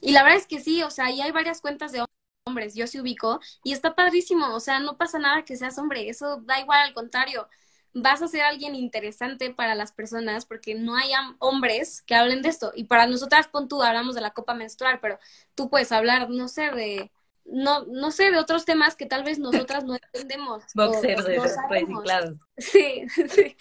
[0.01, 2.05] y la verdad es que sí, o sea, ahí hay varias cuentas de
[2.47, 6.09] hombres, yo sí ubico y está padrísimo, o sea, no pasa nada que seas hombre,
[6.09, 7.49] eso da igual al contrario
[7.95, 11.11] vas a ser alguien interesante para las personas porque no hay
[11.41, 12.71] hombres que hablen de esto.
[12.77, 15.19] Y para nosotras, pon tú, hablamos de la copa menstrual, pero
[15.57, 17.11] tú puedes hablar, no sé, de
[17.45, 19.39] no, no sé, de otros temas que tal vez
[19.73, 20.65] nosotras no entendemos.
[20.75, 22.39] Boxer de reciclados.
[22.57, 23.57] Sí, sí.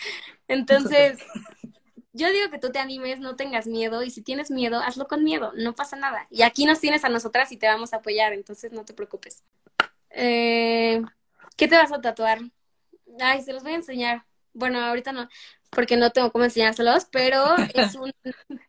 [0.47, 1.19] Entonces,
[2.17, 5.23] yo digo que tú te animes, no tengas miedo, y si tienes miedo, hazlo con
[5.23, 6.27] miedo, no pasa nada.
[6.29, 9.43] Y aquí nos tienes a nosotras y te vamos a apoyar, entonces no te preocupes.
[10.09, 11.01] Eh,
[11.55, 12.39] ¿Qué te vas a tatuar?
[13.19, 14.25] Ay, se los voy a enseñar.
[14.53, 15.29] Bueno, ahorita no,
[15.69, 18.11] porque no tengo cómo enseñárselos, pero es un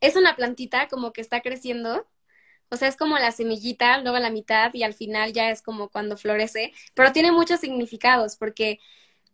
[0.00, 2.06] es una plantita como que está creciendo.
[2.70, 5.88] O sea, es como la semillita, luego la mitad y al final ya es como
[5.88, 8.80] cuando florece, pero tiene muchos significados porque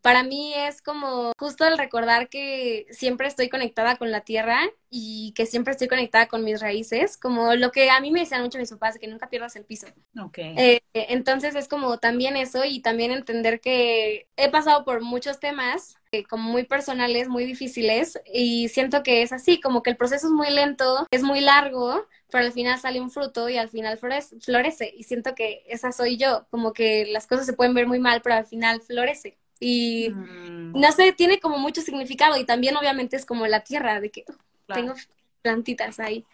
[0.02, 5.32] para mí es como justo el recordar que siempre estoy conectada con la tierra y
[5.34, 8.58] que siempre estoy conectada con mis raíces, como lo que a mí me decían mucho
[8.58, 9.86] mis papás, que nunca pierdas el piso.
[10.20, 10.54] Okay.
[10.58, 15.96] Eh, entonces es como también eso y también entender que he pasado por muchos temas
[16.10, 20.26] eh, como muy personales, muy difíciles y siento que es así, como que el proceso
[20.26, 23.98] es muy lento, es muy largo, pero al final sale un fruto y al final
[23.98, 27.86] florece, florece y siento que esa soy yo, como que las cosas se pueden ver
[27.86, 29.38] muy mal, pero al final florece.
[29.62, 30.72] Y mm.
[30.72, 34.24] no sé, tiene como mucho significado y también obviamente es como la tierra, de que
[34.66, 34.94] tengo
[35.40, 36.26] plantitas ahí.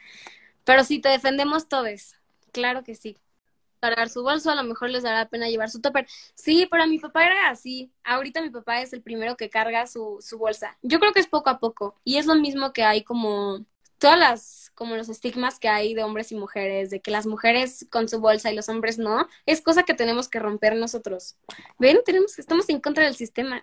[0.65, 2.17] Pero si te defendemos todos,
[2.53, 3.19] claro que sí.
[3.81, 6.07] Para su bolso a lo mejor les dará pena llevar su topper.
[6.35, 7.93] Sí, pero mi papá era así.
[8.03, 10.79] Ahorita mi papá es el primero que carga su, su bolsa.
[10.83, 11.95] Yo creo que es poco a poco.
[12.05, 13.65] Y es lo mismo que hay como
[13.99, 17.85] todas las, como los estigmas que hay de hombres y mujeres, de que las mujeres
[17.91, 21.37] con su bolsa y los hombres no, es cosa que tenemos que romper nosotros.
[21.81, 21.99] ¿Ven?
[22.07, 23.61] Tenemos, estamos en contra del sistema.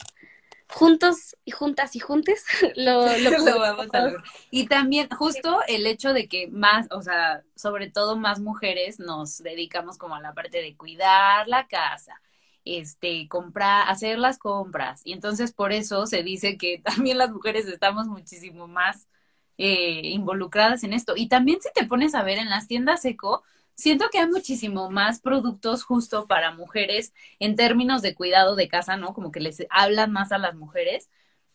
[0.67, 2.43] Juntos y juntas y juntes
[2.75, 4.15] lo, lo, vamos a ver.
[4.51, 9.37] Y también justo el hecho de que más, o sea, sobre todo más mujeres nos
[9.37, 12.21] dedicamos como a la parte de cuidar la casa,
[12.65, 14.99] este, comprar, hacer las compras.
[15.05, 19.07] Y entonces por eso se dice que también las mujeres estamos muchísimo más
[19.57, 21.13] eh, involucradas en esto.
[21.15, 23.43] Y también si te pones a ver en las tiendas eco,
[23.75, 28.97] siento que hay muchísimo más productos justo para mujeres en términos de cuidado de casa,
[28.97, 29.13] ¿no?
[29.13, 31.09] Como que les hablan más a las mujeres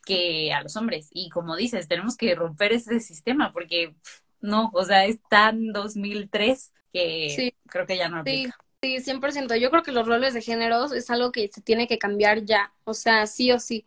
[0.04, 1.08] que a los hombres.
[1.12, 3.94] Y como dices, tenemos que romper ese sistema porque
[4.40, 8.56] no, o sea, es tan 2003 que creo que ya no aplica.
[8.82, 9.56] Sí, sí, 100%.
[9.56, 12.72] Yo creo que los roles de género es algo que se tiene que cambiar ya,
[12.84, 13.84] o sea, sí o sí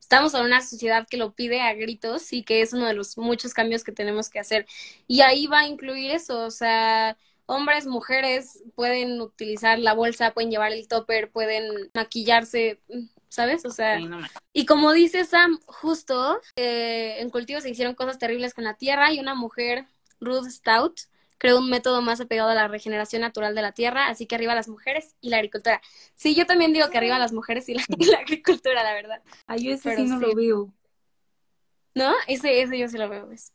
[0.00, 3.18] estamos en una sociedad que lo pide a gritos y que es uno de los
[3.18, 4.66] muchos cambios que tenemos que hacer.
[5.06, 7.16] Y ahí va a incluir eso, o sea,
[7.46, 12.80] hombres, mujeres pueden utilizar la bolsa, pueden llevar el topper, pueden maquillarse.
[13.28, 13.66] ¿sabes?
[13.66, 14.00] O sea,
[14.54, 19.12] y como dice Sam, justo eh, en cultivo se hicieron cosas terribles con la tierra
[19.12, 19.84] y una mujer,
[20.20, 21.00] Ruth Stout,
[21.38, 24.54] creó un método más apegado a la regeneración natural de la tierra, así que arriba
[24.54, 25.80] las mujeres y la agricultura.
[26.14, 27.82] Sí, yo también digo que arriba las mujeres y la,
[28.18, 29.22] agricultura, la verdad.
[29.46, 30.72] Ay, yo ese sí no lo veo.
[31.94, 32.14] ¿No?
[32.26, 33.52] Ese, ese yo sí lo veo, ¿ves?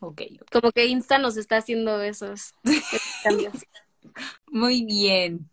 [0.00, 0.22] Ok.
[0.52, 2.54] Como que Insta nos está haciendo esos,
[3.24, 3.54] cambios.
[4.46, 5.50] Muy bien.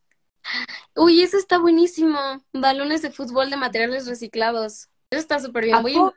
[0.96, 2.20] Uy, eso está buenísimo.
[2.52, 4.91] Balones de fútbol de materiales reciclados.
[5.12, 5.82] Eso está súper bien.
[5.82, 6.14] Voy a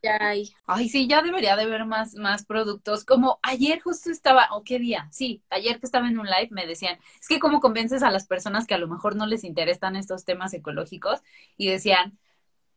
[0.00, 0.54] ya hay.
[0.64, 3.04] Ay, sí, ya debería de ver más, más productos.
[3.04, 5.08] Como ayer justo estaba, ¿o qué día?
[5.10, 8.26] Sí, ayer que estaba en un live me decían, es que cómo convences a las
[8.28, 11.20] personas que a lo mejor no les interesan estos temas ecológicos
[11.56, 12.16] y decían,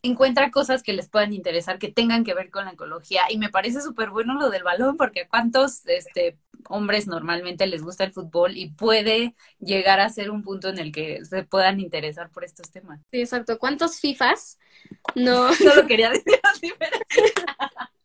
[0.04, 3.24] encuentra cosas que les puedan interesar, que tengan que ver con la ecología.
[3.30, 6.38] Y me parece súper bueno lo del balón, porque a cuántos este,
[6.68, 10.92] hombres normalmente les gusta el fútbol y puede llegar a ser un punto en el
[10.92, 13.00] que se puedan interesar por estos temas.
[13.12, 13.60] Sí, exacto.
[13.60, 14.60] ¿Cuántos FIFAs?
[15.16, 15.54] No.
[15.54, 16.40] Solo quería decir.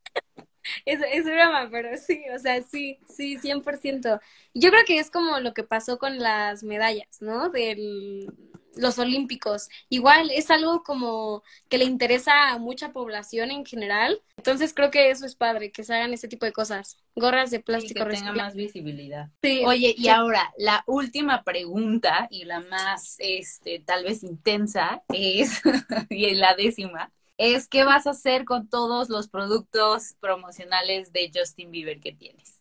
[0.84, 4.20] es, es broma, pero sí, o sea, sí, sí, 100%.
[4.54, 7.50] Yo creo que es como lo que pasó con las medallas, ¿no?
[7.50, 8.28] Del,
[8.76, 9.68] los olímpicos.
[9.88, 14.20] Igual es algo como que le interesa a mucha población en general.
[14.36, 16.98] Entonces creo que eso es padre, que se hagan ese tipo de cosas.
[17.14, 18.04] Gorras de plástico.
[18.04, 19.30] que tenga más visibilidad.
[19.64, 25.62] Oye, y ahora, la última pregunta y la más, este, tal vez intensa es,
[26.10, 31.70] y la décima, es qué vas a hacer con todos los productos promocionales de Justin
[31.70, 32.60] Bieber que tienes.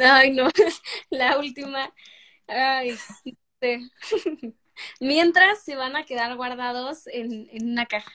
[0.00, 0.48] Ay, no,
[1.10, 1.92] la última.
[2.46, 2.96] Ay,
[5.00, 8.12] Mientras se van a quedar guardados en, una caja.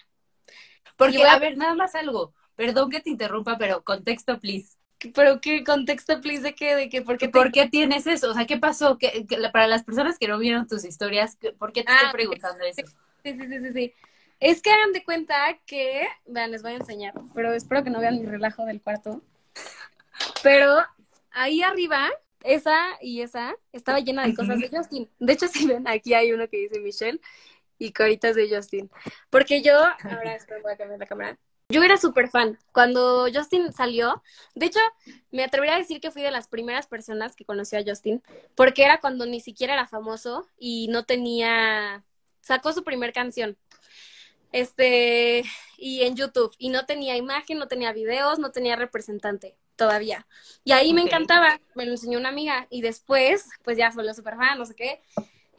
[0.95, 1.37] Porque, a...
[1.39, 2.33] ver, nada más algo.
[2.55, 4.77] Perdón que te interrumpa, pero contexto, please.
[5.13, 6.41] ¿Pero qué contexto, please?
[6.41, 6.75] ¿De qué?
[6.75, 7.03] ¿De qué?
[7.03, 8.31] ¿Por qué, ¿Por qué tienes eso?
[8.31, 8.97] O sea, ¿qué pasó?
[8.97, 12.63] ¿Qué, para las personas que no vieron tus historias, ¿por qué te estoy ah, preguntando
[12.65, 12.81] eso?
[13.23, 13.93] Sí, sí, sí, sí, sí.
[14.39, 15.35] Es que hagan de cuenta
[15.65, 19.21] que, vean, les voy a enseñar, pero espero que no vean mi relajo del cuarto.
[20.43, 20.77] Pero
[21.31, 22.09] ahí arriba
[22.43, 25.09] esa y esa estaba llena de cosas de Justin.
[25.19, 27.19] De hecho, si ven, aquí hay uno que dice Michelle
[27.79, 28.89] y caritas de Justin.
[29.29, 31.37] Porque yo, ahora espero, voy a cambiar la cámara.
[31.69, 32.57] Yo era súper fan.
[32.71, 34.23] Cuando Justin salió,
[34.55, 34.79] de hecho,
[35.31, 38.23] me atrevería a decir que fui de las primeras personas que conoció a Justin,
[38.55, 42.05] porque era cuando ni siquiera era famoso y no tenía,
[42.39, 43.57] sacó su primer canción.
[44.51, 45.43] Este,
[45.77, 50.27] y en YouTube, y no tenía imagen, no tenía videos, no tenía representante todavía.
[50.63, 54.35] Y ahí me encantaba, me lo enseñó una amiga y después, pues ya solo super
[54.35, 55.01] fan, no sé qué.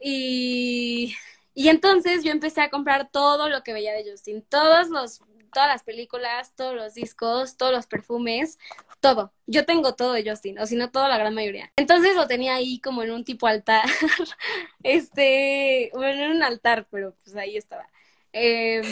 [0.01, 1.14] Y,
[1.55, 5.22] y entonces yo empecé a comprar todo lo que veía de Justin, todos los,
[5.53, 8.59] todas las películas, todos los discos, todos los perfumes,
[9.01, 9.32] todo.
[9.47, 11.72] Yo tengo todo de Justin, o si no, toda la gran mayoría.
[11.76, 13.89] Entonces lo tenía ahí como en un tipo altar,
[14.82, 17.89] este, bueno, en un altar, pero pues ahí estaba.
[18.33, 18.83] Eh,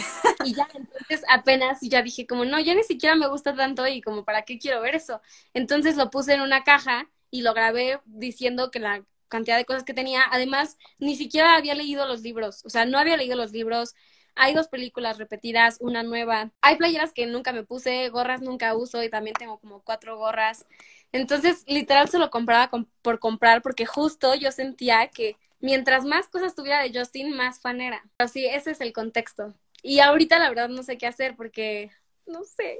[0.44, 4.00] y ya, entonces apenas ya dije como, no, ya ni siquiera me gusta tanto y
[4.00, 5.20] como, ¿para qué quiero ver eso?
[5.54, 9.84] Entonces lo puse en una caja y lo grabé diciendo que la cantidad de cosas
[9.84, 13.52] que tenía, además, ni siquiera había leído los libros, o sea, no había leído los
[13.52, 13.94] libros,
[14.34, 19.02] hay dos películas repetidas, una nueva, hay playeras que nunca me puse, gorras nunca uso
[19.02, 20.66] y también tengo como cuatro gorras.
[21.12, 22.70] Entonces, literal se lo compraba
[23.02, 27.80] por comprar porque justo yo sentía que mientras más cosas tuviera de Justin, más fan
[27.80, 28.02] era.
[28.18, 29.52] Así, ese es el contexto.
[29.82, 31.90] Y ahorita la verdad no sé qué hacer porque,
[32.24, 32.78] no sé.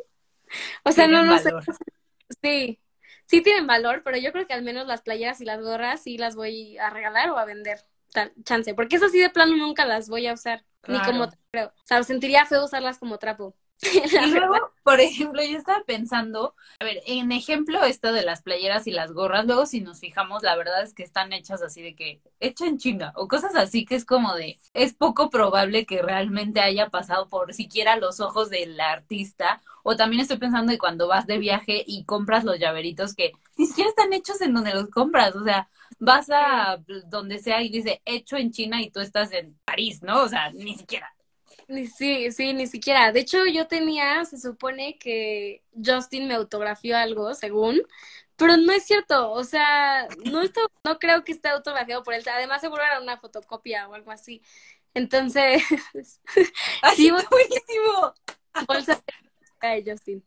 [0.85, 1.51] O sea, no, no sé.
[2.41, 2.81] Sí,
[3.25, 6.17] sí tienen valor, pero yo creo que al menos las playeras y las gorras sí
[6.17, 7.81] las voy a regalar o a vender.
[8.13, 11.67] Tal, chance, porque esas sí de plano nunca las voy a usar, ni como creo.
[11.67, 13.57] O sea, sentiría feo usarlas como trapo.
[13.83, 18.87] y luego, por ejemplo, yo estaba pensando, a ver, en ejemplo esto de las playeras
[18.87, 21.95] y las gorras, luego si nos fijamos, la verdad es que están hechas así de
[21.95, 26.01] que, hecha en chinga, o cosas así que es como de, es poco probable que
[26.01, 31.07] realmente haya pasado por siquiera los ojos del artista, o también estoy pensando de cuando
[31.07, 34.89] vas de viaje y compras los llaveritos que ni siquiera están hechos en donde los
[34.89, 35.69] compras, o sea,
[35.99, 40.23] vas a donde sea y dice hecho en China y tú estás en París, ¿no?
[40.23, 41.16] O sea, ni siquiera.
[41.69, 43.11] Sí, sí, ni siquiera.
[43.13, 47.83] De hecho, yo tenía, se supone que Justin me autografió algo, según,
[48.37, 49.33] pero no es cierto.
[49.33, 52.23] O sea, no, esto, no creo que esté autografiado por él.
[52.33, 54.43] Además, seguro era una fotocopia o algo así.
[54.95, 55.63] Entonces,
[56.97, 58.15] sí, buenísimo.
[58.67, 59.03] Bolsa
[59.61, 60.25] de Justin.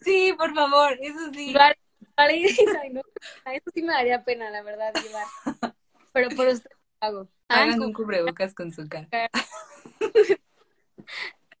[0.00, 1.52] Sí, por favor, eso sí.
[1.52, 1.76] Para,
[2.32, 5.26] eso sí me daría pena, la verdad, llevar.
[6.12, 7.28] Pero por usted hago.
[7.48, 9.08] Hagan un cubrebocas con su cara.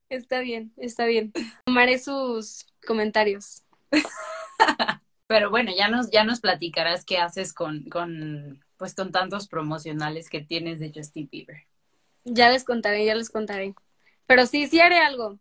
[0.08, 1.32] Está bien, está bien.
[1.64, 3.64] Tomaré sus comentarios.
[5.26, 10.28] Pero bueno, ya nos, ya nos platicarás qué haces con, con, pues con tantos promocionales
[10.28, 11.66] que tienes de Justin Bieber.
[12.24, 13.74] Ya les contaré, ya les contaré.
[14.26, 15.38] Pero sí, sí haré algo.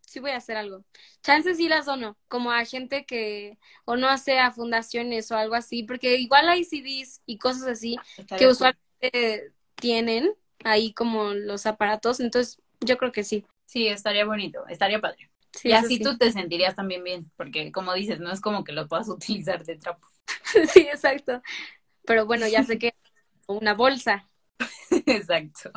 [0.00, 0.84] Sí voy a hacer algo.
[1.22, 5.54] Chances sí las dono, como a gente que, o no sé, a fundaciones o algo
[5.54, 7.96] así, porque igual hay CDs y cosas así
[8.36, 10.34] que usualmente tienen
[10.64, 13.44] ahí como los aparatos, entonces yo creo que sí.
[13.66, 15.30] Sí, estaría bonito, estaría padre.
[15.62, 18.88] y así tú te sentirías también bien, porque como dices, no es como que lo
[18.88, 20.06] puedas utilizar de trapo.
[20.72, 21.42] sí, exacto.
[22.04, 22.94] Pero bueno, ya sé que
[23.46, 24.28] una bolsa.
[25.06, 25.70] exacto.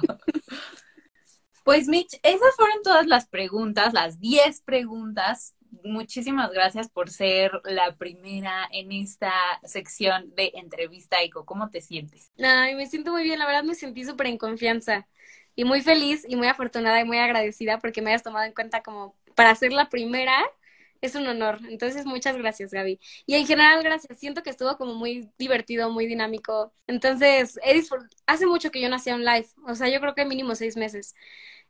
[1.64, 5.55] Pues Mitch, esas fueron todas las preguntas, las 10 preguntas.
[5.84, 11.46] Muchísimas gracias por ser la primera en esta sección de entrevista, Ico.
[11.46, 12.32] ¿Cómo te sientes?
[12.44, 15.08] Ay, me siento muy bien, la verdad me sentí súper en confianza
[15.56, 18.84] y muy feliz y muy afortunada y muy agradecida porque me hayas tomado en cuenta
[18.84, 20.34] como para ser la primera.
[21.02, 21.60] Es un honor.
[21.70, 23.00] Entonces, muchas gracias, Gaby.
[23.26, 24.18] Y en general, gracias.
[24.18, 26.74] Siento que estuvo como muy divertido, muy dinámico.
[26.88, 27.60] Entonces,
[28.26, 29.48] hace mucho que yo no hacía un live.
[29.68, 31.16] O sea, yo creo que mínimo seis meses.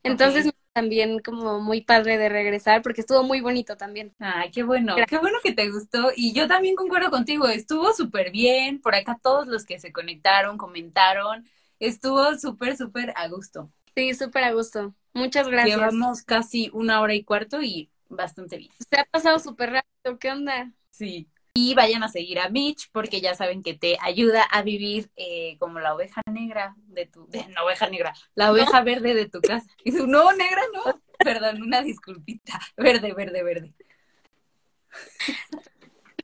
[0.04, 4.14] Entonces también como muy padre de regresar porque estuvo muy bonito también.
[4.20, 8.30] Ay, qué bueno, qué bueno que te gustó y yo también concuerdo contigo, estuvo súper
[8.30, 11.46] bien, por acá todos los que se conectaron, comentaron,
[11.80, 13.72] estuvo súper, súper a gusto.
[13.96, 14.94] Sí, súper a gusto.
[15.14, 15.78] Muchas gracias.
[15.78, 18.72] Llevamos casi una hora y cuarto y bastante bien.
[18.90, 20.72] Se ha pasado súper rápido, ¿qué onda?
[20.92, 21.30] Sí.
[21.54, 25.58] Y vayan a seguir a Mitch porque ya saben que te ayuda a vivir eh,
[25.58, 29.40] como la oveja negra de tu, de, la oveja negra, la oveja verde de tu
[29.42, 29.66] casa.
[29.84, 31.02] Y su, no, negra, no.
[31.20, 32.60] Perdón, una disculpita.
[32.76, 33.74] Verde, verde, verde.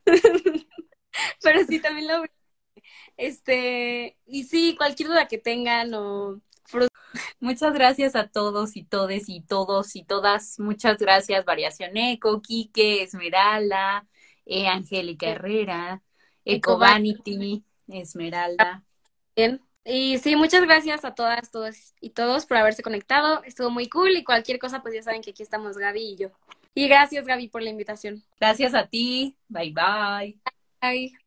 [1.42, 2.24] Pero sí, también lo
[3.16, 6.40] este, y sí, cualquier duda que tengan o
[7.40, 10.58] Muchas gracias a todos y todes y todos y todas.
[10.58, 14.06] Muchas gracias, Variación Eco, Quique, Esmeralda,
[14.46, 16.02] eh, Angélica Herrera,
[16.44, 18.84] Eco Vanity, Esmeralda.
[19.36, 19.60] Bien.
[19.84, 23.42] Y sí, muchas gracias a todas, todos y todos por haberse conectado.
[23.42, 26.28] Estuvo muy cool y cualquier cosa, pues ya saben que aquí estamos Gaby y yo.
[26.74, 28.22] Y gracias, Gaby, por la invitación.
[28.38, 29.36] Gracias a ti.
[29.48, 30.38] Bye bye.
[30.80, 31.21] Bye.